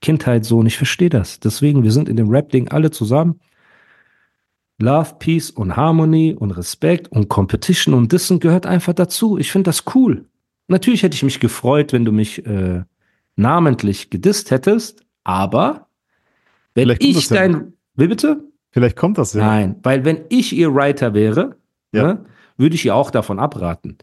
Kindheit 0.02 0.44
so 0.44 0.58
und 0.58 0.66
ich 0.66 0.76
verstehe 0.76 1.10
das. 1.10 1.40
Deswegen, 1.40 1.82
wir 1.82 1.92
sind 1.92 2.08
in 2.08 2.16
dem 2.16 2.28
Rap-Ding 2.28 2.68
alle 2.68 2.90
zusammen. 2.90 3.40
Love, 4.82 5.14
Peace 5.18 5.50
und 5.50 5.76
Harmony 5.76 6.34
und 6.38 6.50
Respekt 6.50 7.08
und 7.08 7.28
Competition 7.28 7.94
und 7.94 8.12
Dissen 8.12 8.40
gehört 8.40 8.66
einfach 8.66 8.92
dazu. 8.92 9.38
Ich 9.38 9.52
finde 9.52 9.68
das 9.68 9.84
cool. 9.94 10.26
Natürlich 10.68 11.02
hätte 11.02 11.14
ich 11.14 11.22
mich 11.22 11.40
gefreut, 11.40 11.92
wenn 11.92 12.04
du 12.04 12.12
mich 12.12 12.44
äh, 12.46 12.82
namentlich 13.36 14.10
gedisst 14.10 14.50
hättest, 14.50 15.04
aber 15.24 15.88
wenn 16.74 16.94
ich 16.98 17.28
dein. 17.28 17.52
Ja. 17.52 17.64
Wie 17.94 18.08
bitte? 18.08 18.44
Vielleicht 18.70 18.96
kommt 18.96 19.18
das 19.18 19.34
ja. 19.34 19.44
Nein, 19.44 19.76
weil 19.82 20.04
wenn 20.04 20.22
ich 20.30 20.54
ihr 20.54 20.74
Writer 20.74 21.14
wäre, 21.14 21.56
ja. 21.92 22.02
ne, 22.02 22.24
würde 22.56 22.74
ich 22.74 22.84
ihr 22.84 22.94
auch 22.94 23.10
davon 23.10 23.38
abraten. 23.38 23.98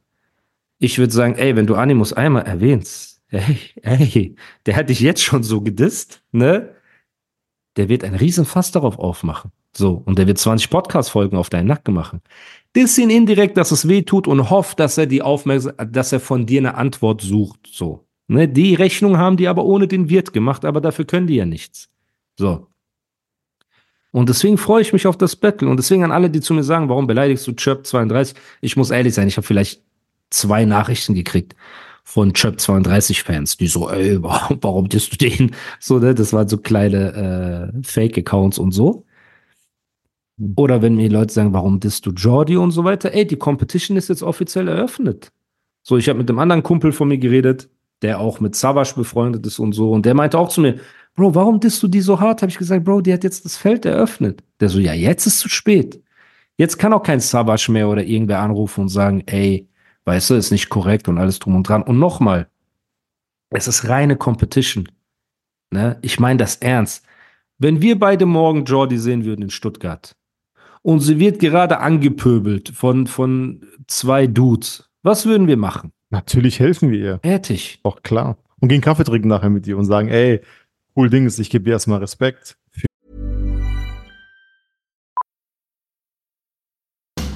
Ich 0.78 0.98
würde 0.98 1.12
sagen, 1.12 1.36
ey, 1.36 1.56
wenn 1.56 1.68
du 1.68 1.76
Animus 1.76 2.14
einmal 2.14 2.44
erwähnst, 2.44 3.22
ey, 3.30 3.58
ey, 3.82 4.36
der 4.66 4.76
hat 4.76 4.90
dich 4.90 5.00
jetzt 5.00 5.24
schon 5.24 5.44
so 5.44 5.62
gedisst, 5.62 6.22
ne? 6.32 6.76
Der 7.76 7.90
wird 7.90 8.04
ein 8.04 8.16
Riesenfass 8.16 8.72
darauf 8.72 8.98
aufmachen. 9.00 9.52
So, 9.76 10.02
und 10.06 10.18
der 10.18 10.28
wird 10.28 10.38
20 10.38 10.70
Podcast-Folgen 10.70 11.38
auf 11.38 11.50
deinen 11.50 11.68
Nacken 11.68 11.94
machen. 11.94 12.22
Diss 12.76 12.98
ihn 12.98 13.10
indirekt, 13.10 13.58
dass 13.58 13.72
es 13.72 13.88
weh 13.88 14.02
tut 14.02 14.28
und 14.28 14.50
hofft, 14.50 14.80
dass 14.80 14.98
er 14.98 15.06
die 15.06 15.22
Aufmerksamkeit, 15.22 15.96
dass 15.96 16.12
er 16.12 16.20
von 16.20 16.46
dir 16.46 16.60
eine 16.60 16.76
Antwort 16.76 17.22
sucht. 17.22 17.70
So. 17.72 18.06
Ne? 18.28 18.48
Die 18.48 18.76
Rechnung 18.76 19.18
haben 19.18 19.38
die 19.38 19.48
aber 19.48 19.66
ohne 19.66 19.88
den 19.88 20.10
Wirt 20.10 20.34
gemacht, 20.34 20.66
aber 20.66 20.82
dafür 20.82 21.06
können 21.06 21.28
die 21.28 21.36
ja 21.36 21.46
nichts. 21.46 21.90
So. 22.38 22.68
Und 24.12 24.30
deswegen 24.30 24.58
freue 24.58 24.82
ich 24.82 24.94
mich 24.94 25.06
auf 25.08 25.18
das 25.18 25.36
Battle. 25.36 25.70
Und 25.70 25.78
deswegen 25.78 26.04
an 26.04 26.12
alle, 26.12 26.30
die 26.30 26.42
zu 26.42 26.54
mir 26.54 26.64
sagen, 26.64 26.90
warum 26.90 27.08
beleidigst 27.08 27.46
du 27.46 27.54
Chirp 27.54 27.86
32? 27.86 28.36
Ich 28.62 28.76
muss 28.76 28.90
ehrlich 28.90 29.14
sein, 29.14 29.28
ich 29.28 29.38
habe 29.38 29.46
vielleicht 29.46 29.84
zwei 30.30 30.66
Nachrichten 30.66 31.14
gekriegt 31.14 31.56
von 32.04 32.34
Chirp 32.34 32.60
32 32.60 33.22
Fans, 33.22 33.58
die 33.58 33.68
so, 33.68 33.90
ey, 33.90 34.22
warum, 34.24 34.58
warum 34.62 34.90
disst 34.90 35.14
du 35.14 35.18
den? 35.18 35.56
So, 35.80 36.00
ne, 36.00 36.16
das 36.16 36.34
waren 36.34 36.48
so 36.48 36.58
kleine 36.58 37.72
äh, 37.76 37.84
Fake-Accounts 37.84 38.58
und 38.58 38.72
so. 38.72 39.06
Oder 40.56 40.82
wenn 40.82 40.96
mir 40.96 41.10
Leute 41.10 41.34
sagen, 41.34 41.54
warum 41.54 41.80
disst 41.80 42.06
du 42.06 42.12
Jordi 42.12 42.56
und 42.56 42.72
so 42.72 42.84
weiter, 42.84 43.14
ey, 43.14 43.28
die 43.28 43.36
Competition 43.36 43.98
ist 43.98 44.08
jetzt 44.08 44.24
offiziell 44.24 44.68
eröffnet. 44.68 45.32
So, 45.84 45.98
ich 45.98 46.08
habe 46.08 46.20
mit 46.20 46.30
einem 46.30 46.40
anderen 46.40 46.64
Kumpel 46.64 46.92
von 46.92 47.10
mir 47.10 47.18
geredet, 47.18 47.70
der 48.02 48.20
auch 48.20 48.40
mit 48.40 48.56
Savage 48.56 48.94
befreundet 48.96 49.46
ist 49.46 49.60
und 49.60 49.74
so, 49.74 49.92
und 49.92 50.06
der 50.06 50.14
meinte 50.14 50.38
auch 50.38 50.50
zu 50.50 50.62
mir, 50.62 50.80
Bro, 51.16 51.36
warum 51.36 51.60
disst 51.60 51.84
du 51.84 51.90
die 51.90 52.00
so 52.00 52.20
hart? 52.20 52.42
Habe 52.42 52.50
ich 52.50 52.58
gesagt, 52.58 52.86
Bro, 52.86 53.02
die 53.02 53.12
hat 53.12 53.26
jetzt 53.26 53.44
das 53.44 53.58
Feld 53.58 53.86
eröffnet. 53.86 54.42
Der 54.62 54.70
so, 54.70 54.80
ja, 54.80 54.94
jetzt 54.94 55.26
ist 55.26 55.40
zu 55.40 55.50
spät. 55.50 56.02
Jetzt 56.58 56.78
kann 56.78 56.94
auch 56.94 57.04
kein 57.04 57.20
Savage 57.20 57.72
mehr 57.72 57.90
oder 57.90 58.04
irgendwer 58.04 58.40
anrufen 58.40 58.82
und 58.82 58.90
sagen, 58.90 59.24
ey, 59.26 59.68
weißt 60.06 60.30
du, 60.30 60.36
ist 60.36 60.52
nicht 60.52 60.70
korrekt 60.70 61.10
und 61.10 61.18
alles 61.18 61.40
drum 61.40 61.56
und 61.56 61.68
dran. 61.68 61.84
Und 61.84 62.00
nochmal, 62.00 62.48
es 63.50 63.68
ist 63.68 63.90
reine 63.90 64.16
Competition. 64.16 64.88
Ne? 65.72 65.98
Ich 66.02 66.20
meine 66.20 66.38
das 66.38 66.58
ernst. 66.58 67.06
Wenn 67.58 67.82
wir 67.82 68.00
beide 68.00 68.26
morgen 68.26 68.64
Jordi 68.64 68.98
sehen 68.98 69.26
würden 69.26 69.42
in 69.44 69.50
Stuttgart 69.50 70.16
und 70.82 71.00
sie 71.02 71.20
wird 71.20 71.40
gerade 71.40 71.80
angepöbelt 71.80 72.70
von, 72.70 73.08
von 73.08 73.62
zwei 73.88 74.28
Dudes, 74.28 74.90
was 75.04 75.26
würden 75.26 75.48
wir 75.48 75.58
machen? 75.58 75.92
Natürlich 76.10 76.60
helfen 76.60 76.92
wir 76.92 77.00
ihr. 77.00 77.20
Fertig. 77.22 77.80
Doch 77.84 78.02
klar. 78.02 78.38
Und 78.60 78.70
gehen 78.70 78.82
Kaffee 78.82 79.04
trinken 79.04 79.28
nachher 79.28 79.50
mit 79.50 79.68
ihr 79.68 79.78
und 79.78 79.86
sagen, 79.86 80.10
ey, 80.10 80.42
cool 80.96 81.10
Ding 81.10 81.26
ist, 81.26 81.40
ich 81.40 81.50
gebe 81.50 81.66
dir 81.66 81.72
erstmal 81.72 82.00
Respekt. 82.00 82.58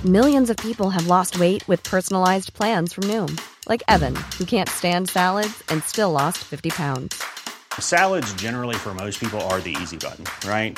Millions 0.04 0.50
of 0.50 0.58
people 0.58 0.90
have 0.90 1.08
lost 1.08 1.40
weight 1.40 1.66
with 1.70 1.82
personalized 1.84 2.54
plans 2.54 2.92
from 2.92 3.06
Noom. 3.06 3.40
Like 3.70 3.82
Evan, 3.88 4.16
who 4.38 4.44
can't 4.44 4.68
stand 4.68 5.10
salads 5.10 5.64
and 5.70 5.82
still 5.84 6.12
lost 6.12 6.40
50 6.40 6.72
pounds. 6.72 7.24
Salads 7.80 8.34
generally 8.34 8.76
for 8.76 8.94
most 8.94 9.22
people 9.22 9.40
are 9.50 9.62
the 9.62 9.74
easy 9.82 9.96
button, 9.96 10.26
right? 10.46 10.78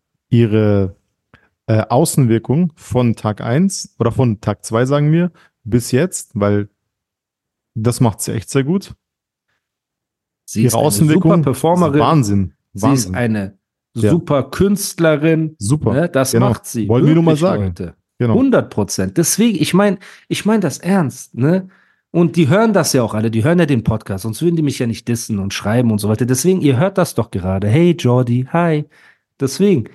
ihre 0.31 0.95
äh, 1.67 1.83
Außenwirkung 1.87 2.73
von 2.75 3.15
Tag 3.15 3.41
1 3.41 3.95
oder 3.99 4.11
von 4.11 4.41
Tag 4.41 4.65
2, 4.65 4.85
sagen 4.85 5.11
wir, 5.11 5.31
bis 5.63 5.91
jetzt, 5.91 6.31
weil 6.33 6.69
das 7.75 7.99
macht 7.99 8.21
sie 8.21 8.33
echt 8.33 8.49
sehr 8.49 8.63
gut. 8.63 8.95
Sie 10.45 10.61
ihre 10.61 10.67
ist 10.67 10.73
Außenwirkung 10.73 11.31
eine 11.31 11.41
super 11.41 11.51
Performerin. 11.51 11.99
Wahnsinn. 11.99 12.53
Wahnsinn. 12.73 12.97
Sie 12.97 13.09
ist 13.09 13.15
eine 13.15 13.57
super 13.93 14.35
ja. 14.35 14.43
Künstlerin. 14.43 15.55
Super. 15.59 15.93
Ne, 15.93 16.09
das 16.09 16.31
genau. 16.31 16.49
macht 16.49 16.65
sie. 16.65 16.87
Wollen 16.89 17.05
wir 17.05 17.13
nur 17.13 17.23
mal 17.23 17.37
sagen. 17.37 17.65
Heute. 17.65 17.95
Genau. 18.17 18.33
100 18.33 18.69
Prozent. 18.69 19.17
Deswegen, 19.17 19.57
ich 19.61 19.73
meine, 19.73 19.97
ich 20.27 20.45
meine 20.45 20.59
das 20.59 20.77
ernst, 20.77 21.35
ne? 21.35 21.69
Und 22.11 22.35
die 22.35 22.49
hören 22.49 22.73
das 22.73 22.91
ja 22.91 23.03
auch 23.03 23.13
alle, 23.13 23.31
die 23.31 23.43
hören 23.43 23.57
ja 23.59 23.65
den 23.65 23.85
Podcast, 23.85 24.23
sonst 24.23 24.41
würden 24.41 24.57
die 24.57 24.61
mich 24.61 24.77
ja 24.79 24.85
nicht 24.85 25.07
dissen 25.07 25.39
und 25.39 25.53
schreiben 25.53 25.91
und 25.91 25.99
so 25.99 26.09
weiter. 26.09 26.25
Deswegen, 26.25 26.59
ihr 26.59 26.77
hört 26.77 26.97
das 26.97 27.15
doch 27.15 27.31
gerade. 27.31 27.69
Hey 27.69 27.95
Jordi, 27.97 28.47
hi. 28.51 28.85
Deswegen, 29.39 29.85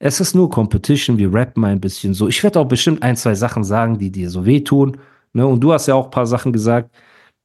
es 0.00 0.18
ist 0.18 0.34
nur 0.34 0.48
Competition, 0.50 1.18
wir 1.18 1.32
rappen 1.32 1.64
ein 1.64 1.80
bisschen 1.80 2.14
so. 2.14 2.26
Ich 2.26 2.42
werde 2.42 2.58
auch 2.58 2.66
bestimmt 2.66 3.02
ein, 3.02 3.16
zwei 3.16 3.34
Sachen 3.34 3.62
sagen, 3.62 3.98
die 3.98 4.10
dir 4.10 4.30
so 4.30 4.46
wehtun. 4.46 4.96
Ne? 5.34 5.46
Und 5.46 5.60
du 5.60 5.72
hast 5.72 5.86
ja 5.86 5.94
auch 5.94 6.06
ein 6.06 6.10
paar 6.10 6.26
Sachen 6.26 6.52
gesagt, 6.52 6.90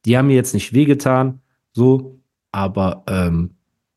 die 0.06 0.16
haben 0.16 0.28
mir 0.28 0.36
jetzt 0.36 0.54
nicht 0.54 0.72
wehgetan, 0.72 1.40
so, 1.72 2.18
aber 2.52 3.04
ähm, 3.08 3.50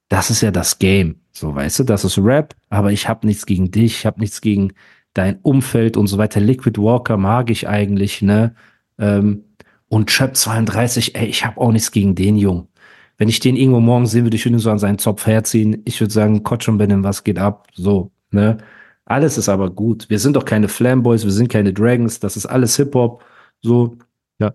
das 0.10 0.30
ist 0.30 0.42
ja 0.42 0.52
das 0.52 0.78
Game. 0.78 1.22
So, 1.32 1.56
weißt 1.56 1.80
du, 1.80 1.84
das 1.86 2.04
ist 2.04 2.18
Rap, 2.18 2.54
aber 2.70 2.92
ich 2.92 3.08
habe 3.08 3.26
nichts 3.26 3.46
gegen 3.46 3.72
dich, 3.72 4.00
ich 4.00 4.06
habe 4.06 4.20
nichts 4.20 4.42
gegen 4.42 4.74
dein 5.14 5.40
Umfeld 5.42 5.96
und 5.96 6.08
so 6.08 6.18
weiter. 6.18 6.42
Liquid 6.42 6.82
Walker 6.82 7.16
mag 7.16 7.50
ich 7.50 7.68
eigentlich, 7.68 8.22
ne? 8.22 8.54
Ähm, 8.98 9.46
und 9.88 10.10
Chöp 10.10 10.36
32, 10.36 11.16
ey, 11.16 11.28
ich 11.28 11.46
habe 11.46 11.60
auch 11.62 11.72
nichts 11.72 11.92
gegen 11.92 12.14
den 12.16 12.36
Jungen. 12.38 12.68
Wenn 13.18 13.30
ich 13.30 13.40
den 13.40 13.56
irgendwo 13.56 13.80
morgen 13.80 14.06
sehen 14.06 14.26
würde, 14.26 14.36
ich 14.36 14.46
würde 14.46 14.60
so 14.60 14.70
an 14.70 14.80
seinen 14.80 15.00
Zopf 15.00 15.26
herziehen. 15.26 15.82
Ich 15.86 16.00
würde 16.02 16.14
sagen, 16.14 16.44
Kotsch 16.44 16.68
und 16.68 16.78
Benim, 16.78 17.04
was 17.04 17.24
geht 17.24 17.40
ab? 17.40 17.68
So, 17.74 18.12
Ne? 18.32 18.58
Alles 19.06 19.38
ist 19.38 19.50
aber 19.50 19.70
gut. 19.72 20.10
Wir 20.10 20.20
sind 20.20 20.36
doch 20.36 20.46
keine 20.46 20.68
Flamboys, 20.68 21.24
wir 21.24 21.32
sind 21.32 21.50
keine 21.50 21.74
Dragons, 21.74 22.20
das 22.20 22.38
ist 22.38 22.46
alles 22.46 22.76
Hip-Hop. 22.78 23.24
So. 23.62 23.98
Ja. 24.40 24.54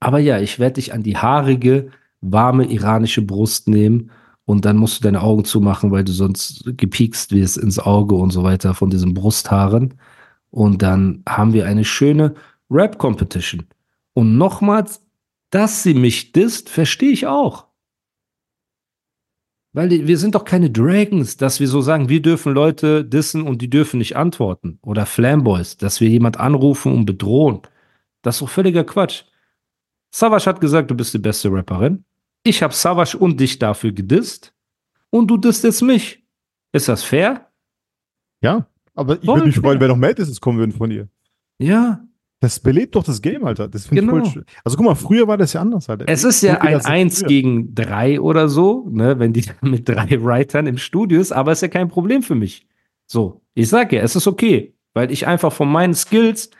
Aber 0.00 0.18
ja, 0.18 0.40
ich 0.40 0.58
werde 0.58 0.74
dich 0.74 0.92
an 0.92 1.02
die 1.02 1.16
haarige, 1.16 1.90
warme 2.20 2.70
iranische 2.70 3.22
Brust 3.22 3.68
nehmen 3.68 4.10
und 4.44 4.64
dann 4.64 4.76
musst 4.76 4.98
du 4.98 5.04
deine 5.04 5.22
Augen 5.22 5.44
zumachen, 5.44 5.92
weil 5.92 6.04
du 6.04 6.12
sonst 6.12 6.64
gepiekst 6.76 7.32
wirst 7.32 7.56
ins 7.56 7.78
Auge 7.78 8.16
und 8.16 8.30
so 8.30 8.42
weiter 8.42 8.74
von 8.74 8.90
diesen 8.90 9.14
Brusthaaren. 9.14 9.94
Und 10.50 10.82
dann 10.82 11.22
haben 11.28 11.52
wir 11.52 11.66
eine 11.66 11.84
schöne 11.84 12.34
Rap-Competition. 12.68 13.66
Und 14.14 14.36
nochmals, 14.36 15.02
dass 15.50 15.84
sie 15.84 15.94
mich 15.94 16.32
disst, 16.32 16.68
verstehe 16.68 17.12
ich 17.12 17.28
auch. 17.28 17.66
Weil 19.72 19.90
wir 19.90 20.18
sind 20.18 20.34
doch 20.34 20.44
keine 20.44 20.70
Dragons, 20.70 21.36
dass 21.36 21.60
wir 21.60 21.68
so 21.68 21.80
sagen, 21.80 22.08
wir 22.08 22.20
dürfen 22.20 22.52
Leute 22.52 23.04
dissen 23.04 23.42
und 23.42 23.62
die 23.62 23.70
dürfen 23.70 23.98
nicht 23.98 24.16
antworten. 24.16 24.78
Oder 24.82 25.06
Flamboys, 25.06 25.76
dass 25.76 26.00
wir 26.00 26.08
jemand 26.08 26.38
anrufen 26.40 26.92
und 26.92 27.06
bedrohen. 27.06 27.60
Das 28.22 28.36
ist 28.36 28.42
doch 28.42 28.48
völliger 28.48 28.84
Quatsch. 28.84 29.22
Savage 30.10 30.46
hat 30.46 30.60
gesagt, 30.60 30.90
du 30.90 30.94
bist 30.96 31.14
die 31.14 31.18
beste 31.18 31.52
Rapperin. 31.52 32.04
Ich 32.42 32.62
habe 32.62 32.74
Savage 32.74 33.16
und 33.16 33.38
dich 33.38 33.58
dafür 33.58 33.92
gedisst. 33.92 34.52
und 35.10 35.28
du 35.28 35.36
disst 35.36 35.64
jetzt 35.64 35.82
mich. 35.82 36.24
Ist 36.72 36.88
das 36.88 37.02
fair? 37.02 37.48
Ja, 38.42 38.66
aber 38.94 39.16
ich 39.20 39.26
würde 39.26 39.46
mich 39.46 39.56
freuen, 39.56 39.80
wenn 39.80 39.88
noch 39.88 39.96
mehr 39.96 40.14
Disses 40.14 40.40
kommen 40.40 40.58
würden 40.58 40.72
von 40.72 40.90
ihr. 40.90 41.08
Ja. 41.58 42.04
Das 42.42 42.58
belebt 42.58 42.94
doch 42.96 43.04
das 43.04 43.20
Game, 43.20 43.44
Alter. 43.44 43.68
Das 43.68 43.86
finde 43.86 44.02
Genau. 44.02 44.16
ich 44.16 44.22
voll 44.24 44.32
schön. 44.32 44.44
Also 44.64 44.76
guck 44.78 44.86
mal, 44.86 44.94
früher 44.94 45.28
war 45.28 45.36
das 45.36 45.52
ja 45.52 45.60
anders, 45.60 45.90
Alter. 45.90 46.06
Es 46.08 46.24
ist 46.24 46.40
ja 46.42 46.58
ein 46.62 46.72
das- 46.72 46.86
1 46.86 47.18
früher. 47.20 47.28
gegen 47.28 47.74
3 47.74 48.18
oder 48.20 48.48
so, 48.48 48.88
ne, 48.90 49.18
wenn 49.18 49.32
die 49.34 49.44
mit 49.60 49.88
drei 49.88 50.22
Writern 50.22 50.66
im 50.66 50.78
Studio 50.78 51.20
ist, 51.20 51.32
aber 51.32 51.52
ist 51.52 51.60
ja 51.62 51.68
kein 51.68 51.88
Problem 51.88 52.22
für 52.22 52.34
mich. 52.34 52.66
So, 53.06 53.42
ich 53.54 53.68
sag 53.68 53.92
ja, 53.92 54.00
es 54.00 54.16
ist 54.16 54.26
okay, 54.26 54.74
weil 54.94 55.10
ich 55.10 55.26
einfach 55.26 55.52
von 55.52 55.70
meinen 55.70 55.94
Skills 55.94 56.50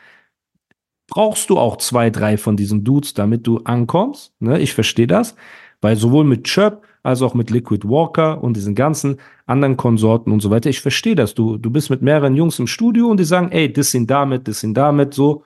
brauchst 1.09 1.51
du 1.51 1.59
auch 1.59 1.77
zwei, 1.79 2.11
drei 2.11 2.37
von 2.37 2.57
diesen 2.57 2.85
Dudes, 2.85 3.15
damit 3.15 3.47
du 3.47 3.59
ankommst. 3.59 4.33
Ne? 4.41 4.61
Ich 4.61 4.75
verstehe 4.75 5.07
das, 5.07 5.35
weil 5.81 5.97
sowohl 5.97 6.25
mit 6.25 6.45
Chirp 6.45 6.83
als 7.03 7.23
auch 7.23 7.33
mit 7.35 7.51
Liquid 7.51 7.89
Walker 7.89 8.43
und 8.45 8.55
diesen 8.57 8.75
ganzen 8.75 9.17
anderen 9.47 9.77
Konsorten 9.79 10.31
und 10.33 10.41
so 10.41 10.51
weiter, 10.51 10.69
ich 10.69 10.81
verstehe 10.81 11.15
das. 11.15 11.35
Du, 11.35 11.57
du 11.57 11.71
bist 11.71 11.89
mit 11.89 12.03
mehreren 12.03 12.37
Jungs 12.37 12.59
im 12.59 12.67
Studio 12.67 13.09
und 13.09 13.19
die 13.19 13.25
sagen, 13.25 13.51
ey, 13.51 13.73
das 13.73 13.91
sind 13.91 14.11
damit, 14.11 14.47
das 14.47 14.61
sind 14.61 14.75
damit, 14.75 15.15
so. 15.15 15.45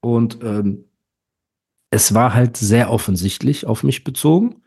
Und 0.00 0.42
ähm, 0.42 0.84
es 1.90 2.14
war 2.14 2.34
halt 2.34 2.56
sehr 2.56 2.90
offensichtlich 2.90 3.66
auf 3.66 3.82
mich 3.82 4.04
bezogen. 4.04 4.62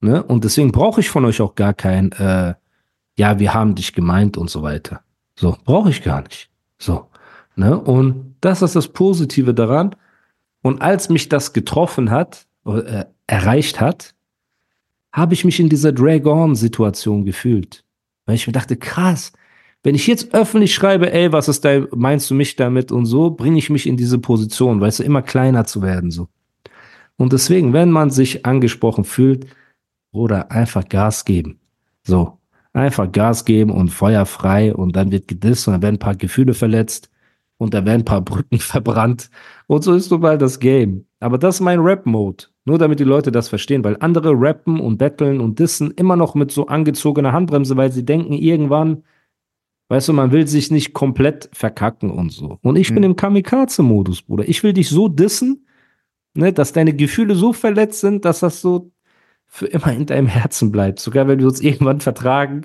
Ne? 0.00 0.22
Und 0.22 0.44
deswegen 0.44 0.72
brauche 0.72 1.00
ich 1.00 1.08
von 1.08 1.24
euch 1.24 1.40
auch 1.40 1.54
gar 1.54 1.74
kein, 1.74 2.12
äh, 2.12 2.54
ja, 3.16 3.38
wir 3.38 3.54
haben 3.54 3.74
dich 3.74 3.92
gemeint 3.92 4.36
und 4.36 4.50
so 4.50 4.62
weiter. 4.62 5.02
So, 5.38 5.56
brauche 5.64 5.90
ich 5.90 6.02
gar 6.02 6.22
nicht. 6.22 6.50
So. 6.78 7.08
Ne? 7.54 7.78
Und 7.78 8.36
das 8.40 8.62
ist 8.62 8.76
das 8.76 8.88
Positive 8.88 9.54
daran. 9.54 9.94
Und 10.62 10.82
als 10.82 11.08
mich 11.08 11.28
das 11.28 11.52
getroffen 11.52 12.10
hat, 12.10 12.46
äh, 12.66 13.04
erreicht 13.26 13.80
hat, 13.80 14.14
habe 15.12 15.34
ich 15.34 15.44
mich 15.44 15.60
in 15.60 15.68
dieser 15.68 15.92
Drag-On-Situation 15.92 17.24
gefühlt. 17.24 17.84
Weil 18.26 18.34
ich 18.34 18.46
mir 18.46 18.52
dachte, 18.52 18.76
krass, 18.76 19.32
wenn 19.86 19.94
ich 19.94 20.08
jetzt 20.08 20.34
öffentlich 20.34 20.74
schreibe, 20.74 21.12
ey, 21.12 21.32
was 21.32 21.46
ist 21.46 21.64
dein, 21.64 21.86
meinst 21.94 22.28
du 22.28 22.34
mich 22.34 22.56
damit 22.56 22.90
und 22.90 23.06
so, 23.06 23.30
bringe 23.30 23.58
ich 23.58 23.70
mich 23.70 23.86
in 23.86 23.96
diese 23.96 24.18
Position, 24.18 24.80
weißt 24.80 24.98
du, 24.98 25.04
immer 25.04 25.22
kleiner 25.22 25.64
zu 25.64 25.80
werden, 25.80 26.10
so. 26.10 26.26
Und 27.16 27.32
deswegen, 27.32 27.72
wenn 27.72 27.92
man 27.92 28.10
sich 28.10 28.44
angesprochen 28.44 29.04
fühlt, 29.04 29.46
oder 30.16 30.50
einfach 30.50 30.88
Gas 30.88 31.24
geben. 31.24 31.60
So. 32.02 32.38
Einfach 32.72 33.10
Gas 33.12 33.44
geben 33.44 33.70
und 33.70 33.90
Feuer 33.90 34.26
frei 34.26 34.74
und 34.74 34.96
dann 34.96 35.12
wird 35.12 35.28
gedisst 35.28 35.68
und 35.68 35.74
dann 35.74 35.82
werden 35.82 35.96
ein 35.96 36.00
paar 36.00 36.16
Gefühle 36.16 36.54
verletzt 36.54 37.10
und 37.58 37.72
da 37.72 37.84
werden 37.84 38.02
ein 38.02 38.04
paar 38.04 38.20
Brücken 38.22 38.58
verbrannt. 38.58 39.30
Und 39.66 39.84
so 39.84 39.94
ist 39.94 40.10
nun 40.10 40.20
mal 40.20 40.36
das 40.36 40.58
Game. 40.58 41.06
Aber 41.20 41.38
das 41.38 41.56
ist 41.56 41.60
mein 41.60 41.80
Rap-Mode. 41.80 42.44
Nur 42.64 42.78
damit 42.78 42.98
die 42.98 43.04
Leute 43.04 43.30
das 43.30 43.48
verstehen, 43.48 43.84
weil 43.84 43.96
andere 44.00 44.32
rappen 44.34 44.80
und 44.80 44.98
battlen 44.98 45.40
und 45.40 45.58
dissen 45.58 45.92
immer 45.92 46.16
noch 46.16 46.34
mit 46.34 46.50
so 46.50 46.66
angezogener 46.66 47.32
Handbremse, 47.32 47.76
weil 47.76 47.92
sie 47.92 48.04
denken, 48.04 48.32
irgendwann, 48.32 49.04
weißt 49.88 50.08
du, 50.08 50.12
man 50.12 50.32
will 50.32 50.46
sich 50.46 50.70
nicht 50.70 50.92
komplett 50.92 51.48
verkacken 51.52 52.10
und 52.10 52.30
so. 52.30 52.58
Und 52.62 52.76
ich 52.76 52.88
bin 52.88 52.98
Mhm. 52.98 53.10
im 53.10 53.16
Kamikaze-Modus, 53.16 54.22
Bruder. 54.22 54.48
Ich 54.48 54.62
will 54.62 54.72
dich 54.72 54.88
so 54.88 55.08
dissen, 55.08 55.66
ne, 56.34 56.52
dass 56.52 56.72
deine 56.72 56.92
Gefühle 56.94 57.34
so 57.34 57.52
verletzt 57.52 58.00
sind, 58.00 58.24
dass 58.24 58.40
das 58.40 58.60
so 58.60 58.90
für 59.46 59.66
immer 59.66 59.92
in 59.92 60.06
deinem 60.06 60.26
Herzen 60.26 60.72
bleibt. 60.72 60.98
Sogar 60.98 61.28
wenn 61.28 61.38
wir 61.38 61.46
uns 61.46 61.60
irgendwann 61.60 62.00
vertragen, 62.00 62.62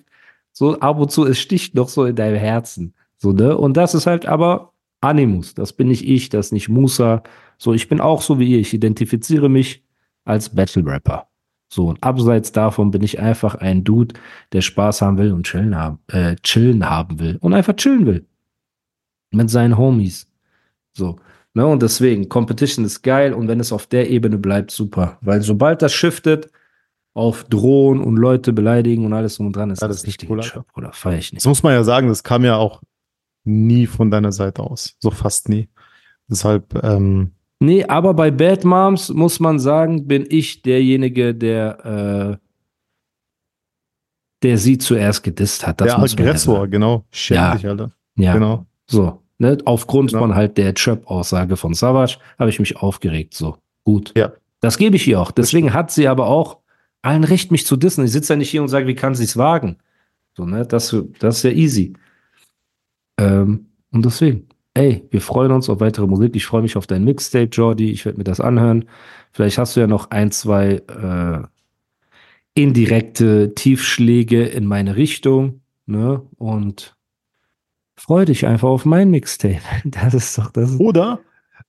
so 0.52 0.80
ab 0.80 1.00
und 1.00 1.12
zu, 1.12 1.26
es 1.26 1.40
sticht 1.40 1.76
noch 1.76 1.88
so 1.90 2.06
in 2.06 2.16
deinem 2.16 2.38
Herzen. 2.38 2.94
So, 3.18 3.32
ne? 3.32 3.56
Und 3.58 3.78
das 3.78 3.94
ist 3.94 4.08
halt 4.08 4.26
aber 4.26 4.74
Animus. 5.00 5.54
Das 5.54 5.74
bin 5.74 5.88
nicht 5.88 6.08
ich, 6.08 6.30
das 6.30 6.48
ist 6.48 6.52
nicht 6.52 6.70
Musa. 6.70 7.24
So, 7.58 7.74
ich 7.74 7.88
bin 7.88 8.02
auch 8.02 8.22
so 8.22 8.40
wie 8.40 8.52
ihr. 8.52 8.60
Ich 8.60 8.74
identifiziere 8.74 9.48
mich 9.50 9.84
als 10.26 10.50
Battle 10.54 10.86
Rapper. 10.86 11.28
So, 11.74 11.88
und 11.88 12.04
abseits 12.04 12.52
davon 12.52 12.92
bin 12.92 13.02
ich 13.02 13.22
einfach 13.22 13.56
ein 13.56 13.86
Dude, 13.86 14.16
der 14.52 14.60
Spaß 14.60 15.02
haben 15.02 15.18
will 15.18 15.32
und 15.32 15.46
chillen 15.46 15.78
haben, 15.78 16.00
äh, 16.08 16.36
chillen 16.44 16.90
haben 16.90 17.20
will. 17.20 17.38
Und 17.40 17.54
einfach 17.54 17.78
chillen 17.78 18.06
will. 18.06 18.26
Mit 19.32 19.50
seinen 19.50 19.78
Homies. 19.78 20.28
So. 20.92 21.16
Ne, 21.54 21.66
und 21.66 21.82
deswegen, 21.82 22.28
Competition 22.28 22.84
ist 22.84 23.04
geil 23.04 23.34
und 23.34 23.48
wenn 23.48 23.62
es 23.62 23.72
auf 23.72 23.88
der 23.88 24.10
Ebene 24.10 24.38
bleibt, 24.38 24.72
super. 24.72 25.18
Weil 25.22 25.42
sobald 25.42 25.82
das 25.82 25.94
shiftet 25.94 26.52
auf 27.14 27.46
Drohen 27.46 28.02
und 28.02 28.18
Leute 28.18 28.52
beleidigen 28.52 29.06
und 29.06 29.14
alles 29.14 29.38
drum 29.38 29.48
und 29.48 29.56
dran, 29.56 29.70
ist 29.70 29.82
Ja, 29.82 29.88
das, 29.88 29.98
das 29.98 30.08
nicht 30.08 30.30
cool, 30.30 30.42
oder 30.76 30.92
feier 30.92 31.20
ich 31.20 31.32
nicht. 31.32 31.46
Das 31.46 31.50
muss 31.50 31.64
man 31.64 31.74
ja 31.74 31.84
sagen, 31.86 32.10
das 32.10 32.24
kam 32.24 32.44
ja 32.44 32.58
auch 32.58 32.82
nie 33.46 33.88
von 33.88 34.12
deiner 34.12 34.34
Seite 34.34 34.62
aus. 34.64 34.96
So 35.00 35.10
fast 35.10 35.48
nie. 35.48 35.70
Deshalb, 36.28 36.82
ähm, 36.84 37.32
Nee, 37.64 37.84
aber 37.86 38.16
bei 38.16 38.32
Bad 38.32 38.64
Moms 38.64 39.10
muss 39.10 39.40
man 39.40 39.60
sagen, 39.60 40.08
bin 40.08 40.26
ich 40.28 40.64
derjenige, 40.64 41.36
der, 41.36 42.40
äh, 42.42 42.46
der 44.42 44.58
sie 44.58 44.80
zuerst 44.80 45.24
gedisst 45.24 45.68
hat. 45.68 45.80
Das 45.80 45.90
der 45.90 46.00
muss 46.00 46.14
ja 46.14 46.20
Aggressor, 46.26 46.68
genau. 46.68 47.06
Schäm 47.12 47.36
Ja. 47.36 47.52
Alter. 47.52 47.92
Ja, 48.16 48.34
Genau. 48.34 48.66
so. 48.88 49.22
Ne? 49.38 49.58
Aufgrund 49.66 50.10
Genau. 50.10 50.22
von 50.24 50.36
halt 50.36 50.58
der 50.58 50.74
Trap-Aussage 50.74 51.56
von 51.56 51.74
Savage 51.76 52.18
habe 52.40 52.50
ich 52.50 52.60
mich 52.60 52.78
aufgeregt. 52.78 53.34
So, 53.36 53.58
gut. 53.84 54.12
Ja. 54.18 54.32
Das 54.60 54.78
gebe 54.80 54.96
ich 54.96 55.08
ihr 55.08 55.20
auch. 55.22 55.32
Deswegen 55.32 55.74
hat 55.74 55.92
sie 55.92 56.08
aber 56.08 56.28
auch 56.28 56.58
allen 57.04 57.24
Recht, 57.24 57.52
mich 57.52 57.66
zu 57.66 57.78
dissen. 57.78 58.04
Ich 58.06 58.12
sitze 58.12 58.34
ja 58.34 58.38
nicht 58.38 58.50
hier 58.50 58.62
und 58.62 58.68
sage, 58.70 58.88
wie 58.88 58.96
kann 58.96 59.14
sie 59.16 59.24
es 59.24 59.38
wagen? 59.38 59.78
So, 60.36 60.46
ne? 60.46 60.66
Das, 60.66 60.96
das 61.20 61.38
ist 61.38 61.44
ja 61.44 61.52
easy. 61.52 61.94
Ähm, 63.20 63.68
und 63.92 64.06
deswegen, 64.06 64.48
ey, 64.74 65.08
wir 65.10 65.22
freuen 65.22 65.52
uns 65.52 65.70
auf 65.70 65.80
weitere 65.80 66.08
Musik. 66.08 66.36
Ich 66.36 66.46
freue 66.46 66.62
mich 66.62 66.78
auf 66.78 66.88
dein 66.88 67.04
Mixtape, 67.04 67.50
Jordi. 67.52 67.92
Ich 67.92 68.06
werde 68.06 68.18
mir 68.18 68.24
das 68.24 68.40
anhören. 68.40 68.86
Vielleicht 69.32 69.58
hast 69.58 69.76
du 69.76 69.82
ja 69.82 69.88
noch 69.88 70.12
ein, 70.12 70.32
zwei 70.32 70.82
äh, 70.88 71.42
indirekte 72.54 73.54
Tiefschläge 73.56 74.44
in 74.46 74.66
meine 74.66 74.96
Richtung. 74.96 75.62
Ne? 75.86 76.22
Und 76.38 76.96
freu 77.96 78.26
dich 78.26 78.46
einfach 78.46 78.70
auf 78.70 78.86
mein 78.86 79.12
Mixtape. 79.12 79.62
Das 79.86 80.14
ist 80.14 80.38
doch, 80.38 80.52
das 80.52 80.80
Oder 80.80 81.20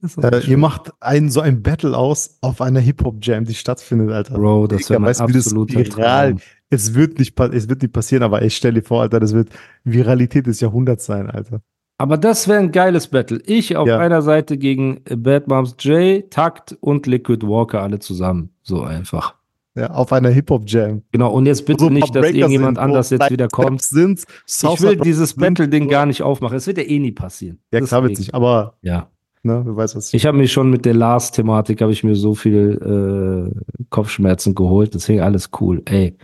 das 0.00 0.16
äh, 0.16 0.50
ihr 0.50 0.58
macht 0.58 0.92
ein, 1.00 1.30
so 1.30 1.40
ein 1.40 1.62
Battle 1.62 1.96
aus 1.96 2.38
auf 2.40 2.60
einer 2.60 2.80
Hip-Hop-Jam, 2.80 3.44
die 3.44 3.54
stattfindet, 3.54 4.10
Alter. 4.10 4.34
Bro, 4.34 4.66
das 4.66 4.90
wäre 4.90 5.00
mein 5.00 5.16
absoluter 5.16 5.78
viral, 5.78 6.30
Traum. 6.30 6.40
es 6.70 6.94
wird 6.94 7.20
nicht, 7.20 7.38
es 7.38 7.68
wird 7.68 7.82
nicht 7.82 7.92
passieren, 7.92 8.24
aber 8.24 8.42
ich 8.42 8.56
stell 8.56 8.74
dir 8.74 8.82
vor, 8.82 9.02
Alter, 9.02 9.20
das 9.20 9.32
wird 9.32 9.50
Viralität 9.84 10.46
des 10.48 10.60
Jahrhunderts 10.60 11.04
sein, 11.04 11.30
Alter. 11.30 11.62
Aber 11.98 12.16
das 12.16 12.48
wäre 12.48 12.58
ein 12.58 12.72
geiles 12.72 13.06
Battle. 13.08 13.40
Ich 13.46 13.76
auf 13.76 13.86
Ja. 13.86 13.98
einer 13.98 14.22
Seite 14.22 14.58
gegen 14.58 15.00
Bad 15.16 15.46
Moms 15.48 15.76
J, 15.80 16.28
Takt 16.30 16.76
und 16.80 17.06
Liquid 17.06 17.46
Walker 17.46 17.80
alle 17.82 17.98
zusammen. 18.00 18.50
So 18.62 18.82
einfach. 18.82 19.34
Ja, 19.74 19.90
auf 19.92 20.12
einer 20.12 20.28
Hip-Hop-Jam. 20.28 21.02
Genau, 21.12 21.32
und 21.32 21.46
jetzt 21.46 21.64
bitte 21.64 21.84
so 21.84 21.86
ein 21.86 21.94
nicht, 21.94 22.14
dass 22.14 22.26
irgendjemand 22.30 22.78
anders 22.78 23.08
jetzt 23.10 23.30
wieder 23.30 23.48
kommt. 23.48 23.70
Raps 23.80 23.88
Sind, 23.88 24.24
Ich 24.46 24.82
will 24.82 24.96
dieses. 24.96 25.34
Battle-Ding 25.34 25.88
gar 25.88 26.04
nicht 26.04 26.22
aufmachen. 26.22 26.56
Es 26.58 26.66
wird 26.66 26.76
ja 26.78 26.84
eh 26.84 26.98
nie 26.98 27.12
passieren. 27.12 27.58
Ja, 27.72 27.80
klar 27.80 28.02
Deswegen. 28.02 28.18
witzig, 28.18 28.34
aber, 28.34 28.74
Ja. 28.82 29.08
ne, 29.42 29.62
du 29.64 29.74
weißt, 29.74 29.96
was 29.96 30.08
ich 30.08 30.14
Ich 30.14 30.26
habe 30.26 30.36
mir 30.36 30.46
schon 30.48 30.68
mit 30.68 30.84
der 30.84 30.92
Lars-Thematik, 30.94 31.80
habe 31.80 31.92
ich 31.92 32.04
mir 32.04 32.16
so 32.16 32.34
viel 32.34 33.50
äh, 33.56 33.84
Kopfschmerzen 33.88 34.54
geholt. 34.54 34.92
Deswegen 34.92 35.20
alles 35.20 35.48
cool. 35.60 35.80
Ey, 35.86 36.18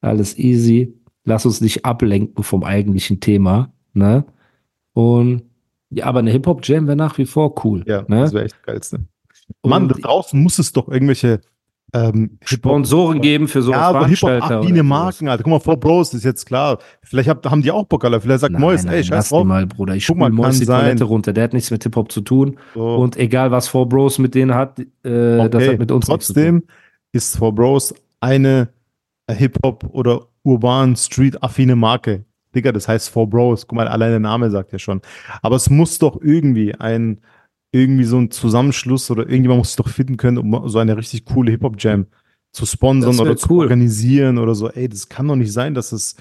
alles 0.00 0.38
easy. 0.38 0.94
Lass 1.24 1.44
uns 1.44 1.60
nicht 1.60 1.84
ablenken 1.84 2.42
vom 2.44 2.64
eigentlichen 2.64 3.20
Thema. 3.20 3.72
Ne? 3.92 4.24
Und 4.94 5.42
ja, 5.90 6.06
aber 6.06 6.20
eine 6.20 6.30
Hip-Hop-Jam 6.30 6.86
wäre 6.86 6.96
nach 6.96 7.18
wie 7.18 7.26
vor 7.26 7.64
cool. 7.64 7.84
Ja, 7.86 8.02
ne? 8.08 8.22
das 8.22 8.32
wäre 8.32 8.44
echt 8.44 8.54
das 8.54 8.62
Geilste. 8.62 9.00
Mann, 9.62 9.88
da 9.88 9.94
draußen 9.94 10.40
muss 10.40 10.58
es 10.58 10.72
doch 10.72 10.88
irgendwelche 10.88 11.40
ähm, 11.92 12.38
Sponsoren 12.44 13.20
geben 13.20 13.46
für 13.46 13.62
so 13.62 13.70
Ja, 13.70 13.92
Veranstalter. 13.92 14.46
Hip-Hop-affine. 14.46 14.82
Marken, 14.82 15.28
Alter. 15.28 15.44
Guck 15.44 15.50
mal, 15.52 15.60
vor 15.60 15.76
Bros 15.78 16.12
ist 16.12 16.24
jetzt 16.24 16.46
klar. 16.46 16.78
Vielleicht 17.02 17.28
hab, 17.28 17.48
haben 17.48 17.62
die 17.62 17.70
auch 17.70 17.84
Bock, 17.84 18.04
Alter. 18.04 18.20
Vielleicht 18.20 18.40
sagt 18.40 18.52
Nein, 18.52 18.60
Mois, 18.60 18.82
nein, 18.84 18.94
ey, 18.94 19.04
scheiß 19.04 19.28
drauf. 19.28 19.44
mal, 19.44 19.66
Bruder. 19.66 19.94
Ich 19.94 20.06
Guck 20.06 20.16
mal, 20.16 20.30
Mois 20.30 20.58
die 20.58 20.64
sein. 20.64 20.80
Toilette 20.80 21.04
runter. 21.04 21.32
Der 21.32 21.44
hat 21.44 21.52
nichts 21.52 21.70
mit 21.70 21.82
Hip-Hop 21.84 22.10
zu 22.10 22.22
tun. 22.22 22.56
So, 22.74 22.96
Und 22.96 23.16
egal, 23.16 23.50
was 23.52 23.68
Four 23.68 23.88
Bros 23.88 24.18
mit 24.18 24.34
denen 24.34 24.54
hat, 24.54 24.78
äh, 24.78 24.84
das 25.02 25.46
okay. 25.46 25.68
hat 25.70 25.78
mit 25.78 25.92
uns 25.92 26.08
nichts 26.08 26.26
zu 26.26 26.32
tun. 26.32 26.42
Trotzdem 26.42 26.62
ist 27.12 27.36
For 27.36 27.54
Bros 27.54 27.94
eine 28.20 28.70
Hip-Hop 29.30 29.88
oder 29.92 30.26
urban 30.42 30.96
Street-affine 30.96 31.76
Marke. 31.76 32.24
Digga, 32.54 32.72
das 32.72 32.88
heißt 32.88 33.08
For 33.08 33.28
Bros. 33.28 33.66
Guck 33.66 33.76
mal, 33.76 33.88
allein 33.88 34.10
der 34.10 34.20
Name 34.20 34.50
sagt 34.50 34.72
ja 34.72 34.78
schon. 34.78 35.00
Aber 35.42 35.56
es 35.56 35.70
muss 35.70 35.98
doch 35.98 36.20
irgendwie 36.20 36.74
ein, 36.74 37.20
irgendwie 37.72 38.04
so 38.04 38.18
ein 38.18 38.30
Zusammenschluss 38.30 39.10
oder 39.10 39.22
irgendjemand 39.22 39.58
muss 39.58 39.70
es 39.70 39.76
doch 39.76 39.88
finden 39.88 40.16
können, 40.16 40.38
um 40.38 40.68
so 40.68 40.78
eine 40.78 40.96
richtig 40.96 41.24
coole 41.24 41.50
Hip-Hop-Jam 41.50 42.06
zu 42.52 42.66
sponsern 42.66 43.18
oder 43.18 43.36
zu 43.36 43.50
cool. 43.50 43.64
organisieren 43.64 44.38
oder 44.38 44.54
so. 44.54 44.70
Ey, 44.70 44.88
das 44.88 45.08
kann 45.08 45.26
doch 45.26 45.36
nicht 45.36 45.52
sein, 45.52 45.74
dass 45.74 45.92
es 45.92 46.16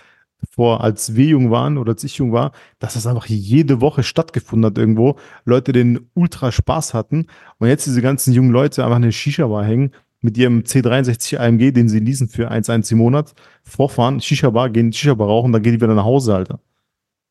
vor, 0.52 0.84
als 0.84 1.16
wir 1.16 1.26
jung 1.26 1.52
waren 1.52 1.78
oder 1.78 1.94
als 1.94 2.04
ich 2.04 2.18
jung 2.18 2.32
war, 2.34 2.52
dass 2.80 2.96
das 2.96 3.08
einfach 3.08 3.28
jede 3.28 3.82
Woche 3.82 4.04
stattgefunden 4.04 4.66
hat 4.66 4.78
irgendwo. 4.78 5.18
Leute 5.46 5.72
den 5.72 6.10
ultra 6.16 6.52
Spaß 6.52 6.94
hatten 6.94 7.28
und 7.60 7.68
jetzt 7.68 7.86
diese 7.86 8.02
ganzen 8.02 8.34
jungen 8.34 8.52
Leute 8.52 8.84
einfach 8.84 8.98
in 8.98 9.04
der 9.04 9.12
Shisha-Bar 9.12 9.64
hängen 9.64 9.92
mit 10.24 10.38
ihrem 10.38 10.62
C63 10.62 11.38
AMG, 11.38 11.72
den 11.72 11.90
sie 11.90 12.00
leasen 12.00 12.28
für 12.30 12.52
1,1 12.52 12.92
im 12.94 12.98
Monat, 12.98 13.34
vorfahren, 13.64 14.20
Shisha-Bar, 14.20 14.70
gehen 14.70 14.92
Shisha-Bar 14.92 15.28
rauchen, 15.28 15.52
dann 15.52 15.62
gehen 15.62 15.74
die 15.74 15.82
wieder 15.82 15.94
nach 15.94 16.06
Hause, 16.06 16.36
Alter. 16.36 16.60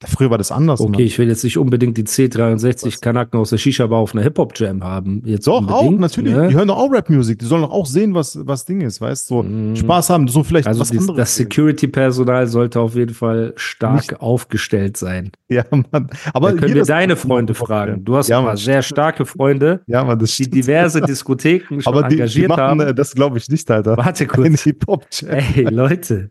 Früher 0.06 0.30
war 0.30 0.38
das 0.38 0.50
anders. 0.52 0.80
Okay, 0.80 0.90
Mann. 0.90 1.00
ich 1.00 1.18
will 1.18 1.28
jetzt 1.28 1.44
nicht 1.44 1.58
unbedingt 1.58 1.96
die 1.96 2.04
C63 2.04 3.00
Kanaken 3.00 3.38
aus 3.40 3.50
der 3.50 3.58
Shisha-Bar 3.58 3.98
auf 4.00 4.14
einer 4.14 4.22
Hip-Hop-Jam 4.22 4.82
haben. 4.82 5.22
Jetzt 5.24 5.46
Doch, 5.46 5.66
auch, 5.70 5.90
natürlich. 5.90 6.34
ne? 6.34 6.48
Die 6.48 6.54
hören 6.54 6.68
doch 6.68 6.76
auch 6.78 6.90
Rap-Musik. 6.90 7.38
Die 7.38 7.44
sollen 7.46 7.62
doch 7.62 7.70
auch 7.70 7.86
sehen, 7.86 8.14
was, 8.14 8.38
was 8.46 8.64
Ding 8.64 8.80
ist, 8.80 9.00
weißt 9.00 9.30
du? 9.30 9.34
So 9.36 9.42
Mhm. 9.42 9.76
Spaß 9.76 10.10
haben, 10.10 10.28
so 10.28 10.42
vielleicht 10.44 10.66
Also 10.66 10.80
was 10.80 10.90
dies, 10.90 11.00
anderes. 11.00 11.16
das. 11.18 11.36
Security-Personal 11.36 12.46
sollte 12.46 12.80
auf 12.80 12.94
jeden 12.94 13.14
Fall 13.14 13.52
stark 13.56 13.94
Nicht- 13.96 14.20
aufgestellt 14.20 14.96
sein. 14.96 15.32
Ja, 15.52 15.64
Mann. 15.70 16.08
Aber 16.32 16.52
da 16.52 16.56
können 16.58 16.74
wir 16.74 16.84
deine 16.84 17.14
Freunde 17.14 17.52
fragen. 17.54 18.04
Du 18.06 18.16
hast 18.16 18.28
ja, 18.28 18.40
Mann. 18.40 18.56
sehr 18.56 18.80
starke 18.80 19.26
Freunde, 19.26 19.80
Ja, 19.86 20.02
Mann, 20.02 20.18
das 20.18 20.34
die 20.36 20.48
diverse 20.48 21.00
Diskotheken 21.06 21.80
schon 21.82 21.92
Aber 21.92 22.04
die, 22.08 22.16
die 22.16 22.22
engagiert 22.22 22.48
machen, 22.48 22.60
haben. 22.62 22.80
äh, 22.80 22.94
das 22.94 23.14
glaube 23.14 23.36
ich 23.36 23.48
nicht, 23.50 23.70
Alter. 23.70 23.96
Warte 23.98 24.26
kurz. 24.26 24.62
Hip-Hop-Chat. 24.62 25.28
Ey, 25.56 25.64
Leute. 25.64 26.30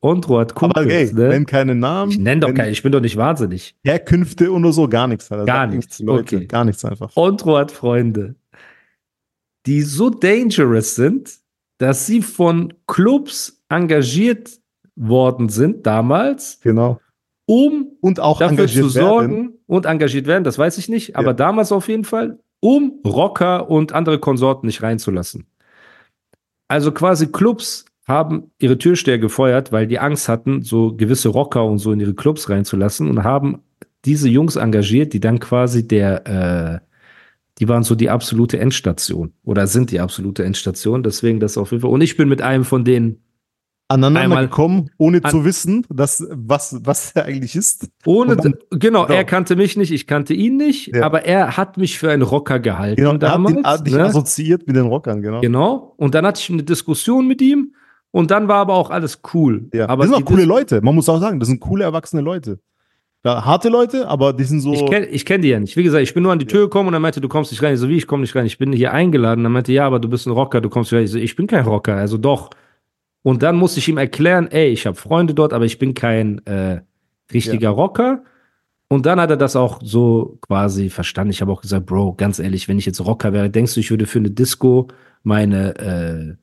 Ondro 0.00 0.38
hat 0.40 0.52
Aber 0.52 0.60
Kumpels, 0.74 0.92
ey, 0.92 1.12
ne? 1.14 1.28
nenn 1.28 1.46
keine 1.46 1.74
Namen. 1.74 2.10
Ich 2.12 2.18
nenne 2.18 2.40
doch 2.40 2.48
nenn 2.48 2.56
keinen, 2.56 2.72
ich 2.72 2.82
bin 2.82 2.92
doch 2.92 3.00
nicht 3.00 3.16
wahnsinnig. 3.16 3.76
Herkünfte 3.84 4.50
und 4.52 4.70
so, 4.72 4.88
gar 4.88 5.06
nichts. 5.06 5.30
Alter. 5.32 5.44
Gar 5.46 5.66
nichts, 5.68 5.98
Leute. 6.00 6.36
okay. 6.36 6.46
Gar 6.46 6.64
nichts 6.66 6.84
einfach. 6.84 7.10
Ondro 7.16 7.56
hat 7.56 7.70
Freunde, 7.72 8.34
die 9.66 9.82
so 9.82 10.10
dangerous 10.10 10.94
sind, 10.94 11.38
dass 11.78 12.06
sie 12.06 12.22
von 12.22 12.72
Clubs 12.86 13.62
engagiert 13.68 14.50
worden 14.96 15.48
sind 15.48 15.86
damals, 15.86 16.60
Genau. 16.62 17.00
um 17.46 17.88
Und 18.00 18.20
auch 18.20 18.38
dafür 18.38 18.66
zu 18.66 18.88
sorgen 18.88 19.30
werden. 19.34 19.58
und 19.66 19.86
engagiert 19.86 20.26
werden, 20.26 20.44
das 20.44 20.58
weiß 20.58 20.76
ich 20.78 20.88
nicht, 20.88 21.16
aber 21.16 21.28
Ja. 21.28 21.32
damals 21.34 21.72
auf 21.72 21.88
jeden 21.88 22.04
Fall, 22.04 22.38
um 22.60 23.00
Rocker 23.06 23.70
und 23.70 23.92
andere 23.92 24.18
Konsorten 24.18 24.66
nicht 24.66 24.82
reinzulassen. 24.82 25.46
Also 26.68 26.92
quasi 26.92 27.28
Clubs 27.32 27.86
haben 28.10 28.50
ihre 28.58 28.76
Türsteher 28.76 29.18
gefeuert, 29.18 29.72
weil 29.72 29.86
die 29.86 29.98
Angst 29.98 30.28
hatten, 30.28 30.62
so 30.62 30.94
gewisse 30.94 31.30
Rocker 31.30 31.64
und 31.64 31.78
so 31.78 31.92
in 31.92 32.00
ihre 32.00 32.14
Clubs 32.14 32.50
reinzulassen 32.50 33.08
und 33.08 33.24
haben 33.24 33.60
diese 34.04 34.28
Jungs 34.28 34.56
engagiert, 34.56 35.12
die 35.14 35.20
dann 35.20 35.38
quasi 35.38 35.86
der, 35.88 36.26
äh, 36.26 36.86
die 37.58 37.68
waren 37.68 37.82
so 37.82 37.94
die 37.94 38.10
absolute 38.10 38.58
Endstation 38.58 39.32
oder 39.44 39.66
sind 39.66 39.90
die 39.90 40.00
absolute 40.00 40.44
Endstation. 40.44 41.02
Deswegen 41.02 41.40
das 41.40 41.56
auf 41.58 41.70
jeden 41.70 41.82
Fall. 41.82 41.90
Und 41.90 42.00
ich 42.02 42.16
bin 42.16 42.28
mit 42.28 42.42
einem 42.42 42.64
von 42.64 42.84
denen 42.84 43.22
Aneinander 43.88 44.20
einmal- 44.20 44.44
gekommen, 44.46 44.90
ohne 44.98 45.22
an- 45.24 45.30
zu 45.32 45.44
wissen, 45.44 45.84
dass, 45.90 46.24
was, 46.30 46.80
was 46.84 47.10
er 47.12 47.24
eigentlich 47.24 47.56
ist. 47.56 47.90
Ohne, 48.06 48.36
dann- 48.36 48.54
genau, 48.70 49.02
genau. 49.04 49.06
er 49.06 49.24
kannte 49.24 49.56
mich 49.56 49.76
nicht, 49.76 49.90
ich 49.90 50.06
kannte 50.06 50.32
ihn 50.32 50.56
nicht, 50.56 50.94
Ja. 50.94 51.02
aber 51.02 51.24
er 51.24 51.56
hat 51.56 51.76
mich 51.76 51.98
für 51.98 52.08
einen 52.10 52.22
Rocker 52.22 52.60
gehalten 52.60 52.96
Genau, 52.96 53.10
er 53.10 53.14
hat, 53.14 53.22
damals. 53.22 53.54
den, 53.56 53.64
hat 53.66 53.86
dich 53.86 53.94
ne? 53.94 54.04
assoziiert 54.04 54.66
mit 54.68 54.76
den 54.76 54.86
Rockern, 54.86 55.20
genau. 55.22 55.40
Genau. 55.40 55.92
Und 55.96 56.14
dann 56.14 56.24
hatte 56.24 56.40
ich 56.40 56.48
eine 56.50 56.62
Diskussion 56.62 57.26
mit 57.26 57.42
ihm 57.42 57.74
und 58.10 58.30
dann 58.30 58.48
war 58.48 58.56
aber 58.56 58.74
auch 58.74 58.90
alles 58.90 59.20
cool. 59.34 59.68
Ja. 59.72 59.88
Aber 59.88 60.04
das 60.04 60.14
sind 60.14 60.22
auch 60.22 60.28
coole 60.28 60.44
Leute, 60.44 60.80
man 60.82 60.94
muss 60.94 61.08
auch 61.08 61.20
sagen, 61.20 61.40
das 61.40 61.48
sind 61.48 61.60
coole 61.60 61.84
erwachsene 61.84 62.22
Leute. 62.22 62.58
Ja, 63.24 63.44
harte 63.44 63.68
Leute, 63.68 64.08
aber 64.08 64.32
die 64.32 64.44
sind 64.44 64.60
so. 64.60 64.72
Ich 64.72 64.86
kenne 64.86 65.06
ich 65.06 65.26
kenn 65.26 65.42
die 65.42 65.48
ja 65.48 65.60
nicht. 65.60 65.76
Wie 65.76 65.82
gesagt, 65.82 66.02
ich 66.02 66.14
bin 66.14 66.22
nur 66.22 66.32
an 66.32 66.38
die 66.38 66.46
Tür 66.46 66.62
gekommen 66.62 66.88
und 66.88 66.94
er 66.94 67.00
meinte, 67.00 67.20
du 67.20 67.28
kommst 67.28 67.50
nicht 67.50 67.62
rein. 67.62 67.74
Ich 67.74 67.80
so, 67.80 67.88
wie, 67.88 67.98
ich 67.98 68.06
komme 68.06 68.22
nicht 68.22 68.34
rein. 68.34 68.46
Ich 68.46 68.56
bin 68.56 68.72
hier 68.72 68.94
eingeladen. 68.94 69.44
Er 69.44 69.50
meinte, 69.50 69.72
ja, 69.72 69.86
aber 69.86 69.98
du 69.98 70.08
bist 70.08 70.26
ein 70.26 70.32
Rocker, 70.32 70.62
du 70.62 70.70
kommst 70.70 70.90
nicht 70.90 70.98
rein. 70.98 71.04
Ich 71.04 71.10
so, 71.10 71.18
ich 71.18 71.36
bin 71.36 71.46
kein 71.46 71.64
Rocker, 71.64 71.96
also 71.96 72.16
doch. 72.16 72.48
Und 73.22 73.42
dann 73.42 73.56
musste 73.56 73.80
ich 73.80 73.88
ihm 73.88 73.98
erklären, 73.98 74.48
ey, 74.50 74.68
ich 74.68 74.86
habe 74.86 74.96
Freunde 74.96 75.34
dort, 75.34 75.52
aber 75.52 75.66
ich 75.66 75.78
bin 75.78 75.92
kein 75.92 76.44
äh, 76.46 76.80
richtiger 77.30 77.68
Rocker. 77.70 78.22
Und 78.88 79.04
dann 79.04 79.20
hat 79.20 79.30
er 79.30 79.36
das 79.36 79.54
auch 79.54 79.80
so 79.82 80.38
quasi 80.40 80.88
verstanden. 80.88 81.30
Ich 81.30 81.42
habe 81.42 81.52
auch 81.52 81.60
gesagt, 81.60 81.84
Bro, 81.84 82.14
ganz 82.14 82.38
ehrlich, 82.38 82.68
wenn 82.68 82.78
ich 82.78 82.86
jetzt 82.86 83.04
Rocker 83.04 83.34
wäre, 83.34 83.50
denkst 83.50 83.74
du, 83.74 83.80
ich 83.80 83.90
würde 83.90 84.06
für 84.06 84.18
eine 84.18 84.30
Disco 84.30 84.88
meine, 85.22 85.76
äh, 85.76 86.36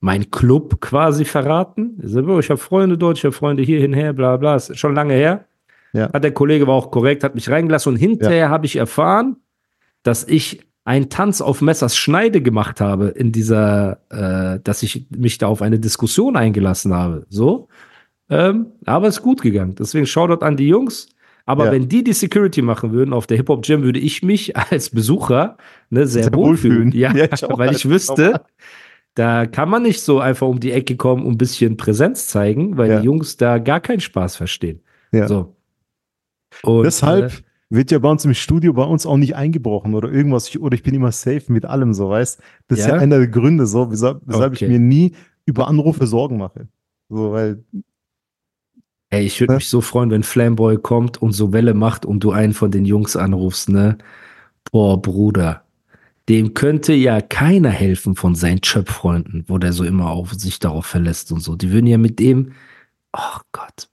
mein 0.00 0.30
Club 0.30 0.80
quasi 0.80 1.24
verraten? 1.24 1.98
Ich 2.02 2.10
so, 2.10 2.38
ich 2.38 2.48
habe 2.50 2.58
Freunde 2.58 2.96
dort, 2.98 3.18
ich 3.18 3.24
habe 3.24 3.32
Freunde 3.32 3.62
hier, 3.62 3.80
hinher, 3.80 4.12
bla 4.12 4.36
bla. 4.36 4.56
Ist 4.56 4.78
schon 4.78 4.94
lange 4.94 5.14
her. 5.14 5.44
Ja. 5.92 6.12
Hat 6.12 6.24
der 6.24 6.32
Kollege 6.32 6.66
war 6.66 6.74
auch 6.74 6.90
korrekt, 6.90 7.24
hat 7.24 7.34
mich 7.34 7.50
reingelassen 7.50 7.92
und 7.94 7.98
hinterher 7.98 8.48
habe 8.48 8.64
ich 8.66 8.76
erfahren, 8.76 9.36
dass 10.02 10.24
ich 10.24 10.60
einen 10.84 11.10
Tanz 11.10 11.40
auf 11.40 11.60
Messers 11.60 11.96
Schneide 11.96 12.40
gemacht 12.40 12.80
habe 12.80 13.08
in 13.08 13.32
dieser, 13.32 13.98
äh, 14.08 14.60
dass 14.64 14.82
ich 14.82 15.06
mich 15.16 15.38
da 15.38 15.46
auf 15.48 15.60
eine 15.62 15.78
Diskussion 15.78 16.36
eingelassen 16.36 16.94
habe. 16.94 17.26
So. 17.28 17.68
Ähm, 18.30 18.66
aber 18.86 19.08
es 19.08 19.16
ist 19.18 19.22
gut 19.22 19.42
gegangen. 19.42 19.74
Deswegen 19.78 20.06
Shoutout 20.06 20.44
an 20.44 20.56
die 20.56 20.68
Jungs. 20.68 21.08
Aber 21.46 21.66
Ja. 21.66 21.72
wenn 21.72 21.88
die 21.88 22.04
die 22.04 22.12
Security 22.12 22.62
machen 22.62 22.92
würden 22.92 23.12
auf 23.12 23.26
der 23.26 23.36
Hip-Hop 23.36 23.62
Gym, 23.64 23.82
würde 23.82 23.98
ich 23.98 24.22
mich 24.22 24.56
als 24.70 24.90
Besucher 24.90 25.56
ne, 25.90 26.06
sehr, 26.06 26.24
Sehr 26.24 26.34
wohl 26.34 26.56
fühlen. 26.56 26.86
wohlfühlen. 26.86 26.92
Ja, 26.92 27.12
Ja, 27.14 27.24
ich 27.32 27.42
weil 27.58 27.72
ich 27.74 27.88
wüsste, 27.88 28.40
da 29.14 29.46
kann 29.46 29.68
man 29.68 29.82
nicht 29.82 30.00
so 30.02 30.20
einfach 30.20 30.46
um 30.46 30.60
die 30.60 30.72
Ecke 30.72 30.96
kommen 30.96 31.24
und 31.24 31.32
ein 31.34 31.38
bisschen 31.38 31.76
Präsenz 31.76 32.28
zeigen, 32.28 32.76
weil 32.78 32.90
Ja. 32.90 33.00
die 33.00 33.06
Jungs 33.06 33.36
da 33.36 33.58
gar 33.58 33.80
keinen 33.80 34.00
Spaß 34.00 34.36
verstehen. 34.36 34.80
Ja. 35.12 35.26
So. 35.28 35.56
Und, 36.62 36.84
Deshalb 36.84 37.32
äh, 37.32 37.42
wird 37.70 37.90
ja 37.90 37.98
bei 37.98 38.10
uns 38.10 38.24
im 38.24 38.34
Studio 38.34 38.72
bei 38.72 38.84
uns 38.84 39.06
auch 39.06 39.16
nicht 39.16 39.36
eingebrochen 39.36 39.94
oder 39.94 40.10
irgendwas. 40.10 40.48
Ich, 40.48 40.60
oder 40.60 40.74
ich 40.74 40.82
bin 40.82 40.94
immer 40.94 41.12
safe 41.12 41.44
mit 41.52 41.64
allem, 41.64 41.94
so 41.94 42.08
weißt. 42.08 42.40
Das 42.68 42.78
ist 42.78 42.86
Ja? 42.86 42.94
ja 42.96 43.00
einer 43.00 43.18
der 43.18 43.28
Gründe, 43.28 43.66
so, 43.66 43.90
weshalb, 43.90 44.20
weshalb 44.26 44.54
Okay. 44.54 44.64
ich 44.64 44.70
mir 44.70 44.78
nie 44.80 45.14
über 45.46 45.68
Anrufe 45.68 46.06
Sorgen 46.06 46.38
mache. 46.38 46.68
So, 47.08 47.32
weil, 47.32 47.64
Ey, 49.12 49.24
ich 49.24 49.40
würde 49.40 49.54
Ne? 49.54 49.56
mich 49.56 49.68
so 49.68 49.80
freuen, 49.80 50.10
wenn 50.12 50.22
Flamboy 50.22 50.78
kommt 50.78 51.20
und 51.20 51.32
so 51.32 51.52
Welle 51.52 51.74
macht 51.74 52.06
und 52.06 52.22
du 52.22 52.30
einen 52.30 52.52
von 52.52 52.70
den 52.70 52.84
Jungs 52.84 53.16
anrufst, 53.16 53.68
ne? 53.68 53.98
Boah, 54.70 55.00
Bruder. 55.02 55.64
Dem 56.28 56.54
könnte 56.54 56.92
ja 56.92 57.20
keiner 57.20 57.70
helfen 57.70 58.14
von 58.14 58.34
seinen 58.34 58.60
Chöp-Freunden, 58.60 59.44
wo 59.48 59.58
der 59.58 59.72
so 59.72 59.84
immer 59.84 60.10
auf 60.10 60.32
sich 60.34 60.58
darauf 60.60 60.86
verlässt 60.86 61.32
und 61.32 61.40
so. 61.40 61.56
Die 61.56 61.72
würden 61.72 61.86
ja 61.86 61.98
mit 61.98 62.18
dem, 62.18 62.52
oh 63.16 63.40
Gott. 63.52 63.88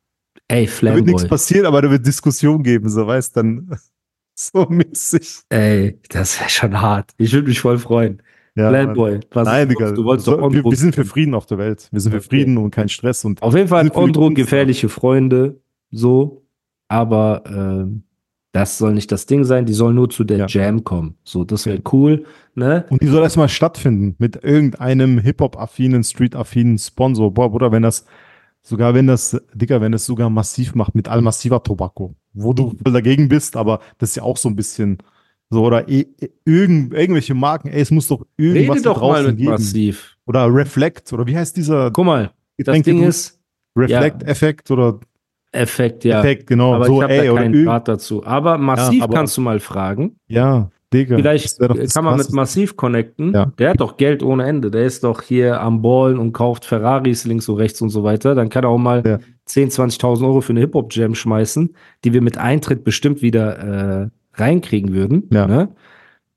Ey, 0.50 0.66
da 0.66 0.94
wird 0.96 1.06
nichts 1.06 1.22
Flamboy. 1.24 1.28
passieren, 1.28 1.66
aber 1.66 1.82
da 1.82 1.90
wird 1.92 2.06
Diskussion 2.06 2.64
geben, 2.64 2.90
so 2.90 3.06
weißt, 3.08 3.36
dann 3.36 3.70
so 4.36 4.66
mäßig. 4.70 5.40
Ey, 5.50 6.00
das 6.10 6.40
wäre 6.40 6.50
schon 6.50 6.80
hart. 6.80 7.12
Ich 7.18 7.34
würde 7.34 7.48
mich 7.50 7.60
voll 7.60 7.80
freuen. 7.80 8.22
Ja, 8.56 8.70
Flamboy, 8.70 9.20
was 9.34 9.46
Nein, 9.46 9.70
Digga. 9.70 9.92
du 9.92 10.04
wolltest 10.04 10.26
so, 10.26 10.38
doch 10.38 10.52
wir, 10.52 10.64
wir 10.64 10.78
sind 10.78 10.96
für 10.96 11.06
Frieden 11.06 11.36
auf 11.36 11.46
der 11.46 11.58
Welt. 11.60 11.90
Wir 11.92 12.00
sind 12.02 12.12
für 12.12 12.18
Okay. 12.18 12.28
Frieden 12.30 12.58
und 12.58 12.72
keinen 12.72 12.90
Stress. 12.90 13.24
Und 13.26 13.42
Auf 13.42 13.56
jeden 13.56 13.68
Fall 13.68 13.90
Ondro 13.94 14.30
gefährliche 14.32 14.90
Freunde, 14.90 15.60
so, 15.92 16.44
aber 16.88 17.44
ähm, 17.48 18.04
das 18.58 18.78
soll 18.78 18.94
nicht 18.94 19.12
das 19.12 19.26
Ding 19.26 19.44
sein, 19.44 19.66
die 19.66 19.74
sollen 19.74 19.96
nur 19.96 20.10
zu 20.10 20.24
der 20.24 20.38
Ja. 20.40 20.46
Jam 20.48 20.84
kommen. 20.84 21.16
So, 21.24 21.44
das 21.44 21.66
wäre 21.66 21.82
cool, 21.92 22.26
ne? 22.56 22.86
Und 22.90 23.02
die 23.02 23.08
soll 23.08 23.24
erstmal 23.24 23.50
stattfinden 23.50 24.16
mit 24.18 24.44
irgendeinem 24.44 25.20
Hip-Hop-affinen, 25.20 26.04
Street-affinen 26.04 26.78
Sponsor. 26.78 27.34
Boah, 27.34 27.50
Bruder, 27.52 27.72
wenn 27.72 27.84
das, 27.84 28.06
sogar 28.62 28.94
wenn 28.94 29.08
das, 29.08 29.40
Digga, 29.54 29.80
wenn 29.82 29.92
das 29.92 30.06
sogar 30.06 30.30
massiv 30.30 30.76
macht 30.76 30.96
mit 30.96 31.08
Al-Massiva 31.08 31.60
Tobacco, 31.60 32.16
wo 32.34 32.54
du 32.54 32.76
dagegen 32.84 33.30
bist, 33.30 33.56
aber 33.56 33.80
das 33.98 34.10
ist 34.10 34.16
ja 34.18 34.24
auch 34.24 34.38
so 34.38 34.50
ein 34.50 34.56
bisschen 34.56 34.98
so, 35.50 35.64
oder 35.64 35.88
eh, 35.88 36.06
eh, 36.20 36.30
irgend, 36.44 36.94
irgendwelche 36.94 37.34
Marken, 37.34 37.70
ey, 37.70 37.82
es 37.82 37.90
muss 37.92 38.08
doch 38.08 38.26
irgendwas 38.36 38.78
Rede 38.78 38.84
doch 38.84 39.00
mal 39.02 39.08
draußen 39.08 39.26
mit 39.28 39.38
geben. 39.38 39.52
Massiv. 39.52 40.18
Oder 40.26 40.54
Reflect, 40.54 41.14
oder 41.14 41.26
wie 41.26 41.38
heißt 41.38 41.56
dieser 41.56 41.90
Guck 41.92 42.06
mal, 42.06 42.32
das 42.58 42.66
Getränke- 42.68 42.84
Ding 42.84 43.04
ist 43.04 43.40
Reflect-Effekt 43.78 44.72
oder 44.72 45.00
Effekt, 45.52 46.04
ja. 46.04 46.20
Effekt, 46.20 46.48
genau. 46.48 46.74
aber 46.76 46.86
so, 46.86 46.98
ich 46.98 47.04
habe 47.04 47.16
da 47.28 47.34
keinen 47.36 47.54
irgend, 47.54 47.68
Draht 47.68 47.88
dazu. 47.88 48.26
Aber 48.26 48.58
Massiv 48.58 49.04
aber- 49.04 49.14
kannst 49.16 49.38
du 49.38 49.42
mal 49.42 49.60
fragen. 49.60 50.18
ja, 50.28 50.70
Digga. 50.94 51.18
Vielleicht 51.18 51.60
kann 51.94 52.06
man 52.06 52.18
mit. 52.18 52.32
Massiv 52.32 52.78
connecten. 52.78 53.34
Ja. 53.34 53.48
Der 53.60 53.72
hat 53.72 53.82
doch 53.82 53.98
Geld 53.98 54.24
ohne 54.24 54.46
Ende. 54.46 54.72
Der 54.72 54.86
ist 54.86 55.04
doch 55.04 55.22
hier 55.22 55.60
am 55.60 55.82
Ballen 55.82 56.18
und 56.18 56.32
kauft 56.32 56.64
Ferraris 56.64 57.26
links 57.26 57.50
und 57.50 57.58
rechts 57.58 57.82
und 57.82 57.90
so 57.90 58.06
weiter. 58.06 58.36
Dann 58.36 58.48
kann 58.48 58.64
er 58.64 58.70
auch 58.70 58.78
mal 58.78 59.04
Ja. 59.06 59.20
10, 59.44 59.70
20.000 59.70 60.26
Euro 60.26 60.40
für 60.40 60.54
eine 60.54 60.62
Hip-Hop-Jam 60.62 61.14
schmeißen, 61.14 61.76
die 62.06 62.14
wir 62.14 62.22
mit 62.22 62.38
Eintritt 62.38 62.86
bestimmt 62.86 63.22
wieder 63.22 63.58
äh, 64.06 64.10
reinkriegen 64.42 64.94
würden. 64.94 65.28
Ja. 65.30 65.46
Ne? 65.46 65.70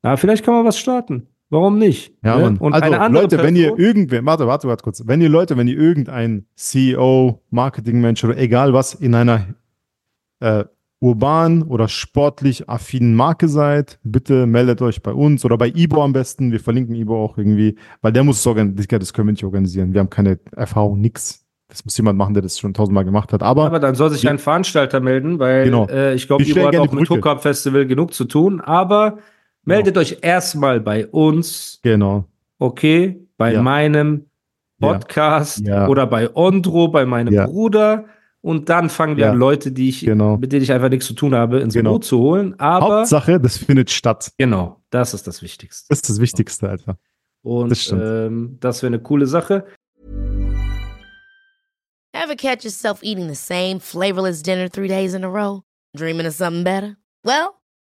Aber 0.03 0.16
vielleicht 0.16 0.44
kann 0.44 0.55
man 0.55 0.64
was 0.64 0.79
starten. 0.81 1.29
Warum 1.50 1.78
nicht? 1.78 2.14
Ja, 2.24 2.36
ne? 2.38 2.56
Und 2.60 2.72
also, 2.72 2.84
eine 2.86 3.00
andere 3.00 3.22
Leute, 3.24 3.38
wenn 3.42 3.56
ihr 3.56 3.68
Person- 3.70 3.80
irgendwer, 3.80 4.24
warte, 4.24 4.46
warte, 4.46 4.68
warte 4.68 4.82
kurz. 4.84 5.02
Wenn 5.06 5.20
ihr 5.20 5.28
Leute, 5.28 5.56
wenn 5.56 5.66
ihr 5.68 5.76
irgendein 5.76 6.46
CEO, 6.54 7.42
Marketingmensch 7.50 8.22
oder 8.24 8.38
egal 8.38 8.72
was 8.72 8.94
in 8.94 9.14
einer 9.16 9.46
äh, 10.38 10.64
urban 11.00 11.62
oder 11.62 11.88
sportlich 11.88 12.68
affinen 12.68 13.14
Marke 13.14 13.48
seid, 13.48 13.98
bitte 14.04 14.46
meldet 14.46 14.80
euch 14.82 15.02
bei 15.02 15.12
uns 15.12 15.44
oder 15.44 15.56
bei 15.58 15.68
Ibo 15.74 16.02
am 16.04 16.12
besten. 16.12 16.52
Wir 16.52 16.60
verlinken 16.60 16.94
Ibo 16.94 17.24
auch 17.24 17.36
irgendwie, 17.38 17.76
weil 18.02 18.12
der 18.12 18.22
muss 18.22 18.38
es 18.38 18.46
organisieren. 18.46 19.00
Das 19.00 19.12
können 19.12 19.28
wir 19.28 19.32
nicht 19.32 19.44
organisieren. 19.44 19.92
Wir 19.92 20.00
haben 20.00 20.10
keine 20.10 20.38
Erfahrung, 20.54 21.00
nix. 21.00 21.44
Das 21.68 21.84
muss 21.84 21.96
jemand 21.96 22.18
machen, 22.18 22.34
der 22.34 22.42
das 22.42 22.58
schon 22.58 22.74
tausendmal 22.74 23.04
gemacht 23.04 23.32
hat. 23.32 23.42
Aber, 23.42 23.64
Aber 23.66 23.78
dann 23.78 23.94
soll 23.94 24.10
sich 24.10 24.28
ein 24.28 24.38
Veranstalter 24.38 25.00
melden, 25.00 25.38
weil 25.38 25.64
Genau. 25.64 25.86
äh, 25.88 26.14
ich 26.14 26.26
glaube, 26.26 26.44
stellen 26.44 26.66
hat 26.66 26.76
auch 26.76 26.92
mit. 26.92 27.08
Hookup 27.08 27.42
Festival 27.42 27.86
genug 27.86 28.12
zu 28.12 28.24
tun. 28.24 28.60
Aber 28.60 29.18
meldet 29.64 29.96
euch 29.99 30.18
erstmal 30.23 30.81
bei 30.81 31.07
uns, 31.07 31.79
genau. 31.83 32.25
okay, 32.59 33.27
bei 33.37 33.53
Ja. 33.55 33.62
meinem 33.62 34.27
Ja. 34.79 34.88
Podcast 34.92 35.61
Ja. 35.66 35.88
oder 35.88 36.07
bei 36.07 36.35
Ondro, 36.35 36.88
bei 36.88 37.05
meinem 37.07 37.33
Ja. 37.35 37.46
Bruder. 37.46 38.07
Und 38.42 38.70
dann 38.70 38.88
fangen 38.88 39.18
wir 39.18 39.27
Ja. 39.27 39.31
an, 39.33 39.37
Leute, 39.38 39.70
die 39.70 39.90
ich, 39.90 40.01
Genau. 40.01 40.38
mit 40.38 40.51
denen 40.53 40.62
ich 40.62 40.73
einfach 40.73 40.88
nichts 40.88 41.07
zu 41.07 41.12
tun 41.12 41.35
habe, 41.35 41.61
ins 41.61 41.75
Genau. 41.75 41.92
Boot 41.92 42.05
zu 42.07 42.18
holen. 42.18 42.59
Aber 42.59 43.01
Hauptsache, 43.01 43.38
das 43.38 43.59
findet 43.59 43.90
statt. 43.90 44.33
genau, 44.38 44.81
das 44.88 45.12
ist 45.12 45.27
das 45.27 45.42
Wichtigste. 45.42 45.87
Das 45.90 45.99
ist 45.99 46.09
das 46.09 46.20
Wichtigste, 46.20 46.68
Alter. 46.68 46.99
Und 47.42 47.68
das 47.70 47.83
stimmt. 47.83 48.03
ähm, 48.03 48.57
das 48.61 48.83
wäre 48.83 48.88
eine 48.94 49.03
coole 49.03 49.27
Sache. 49.27 49.66
Ever 52.12 52.25
Ever 52.33 52.37
catch 52.37 52.64
yourself 52.64 53.03
eating 53.03 53.29
the 53.29 53.35
same 53.35 53.79
flavorless 53.81 54.42
dinner 54.42 54.68
three 54.70 54.88
days 54.88 55.14
in 55.14 55.25
a 55.25 55.29
row? 55.29 55.62
Dreaming 55.96 56.27
of 56.27 56.35
something 56.35 56.64
better? 56.64 56.96
Well, 57.25 57.51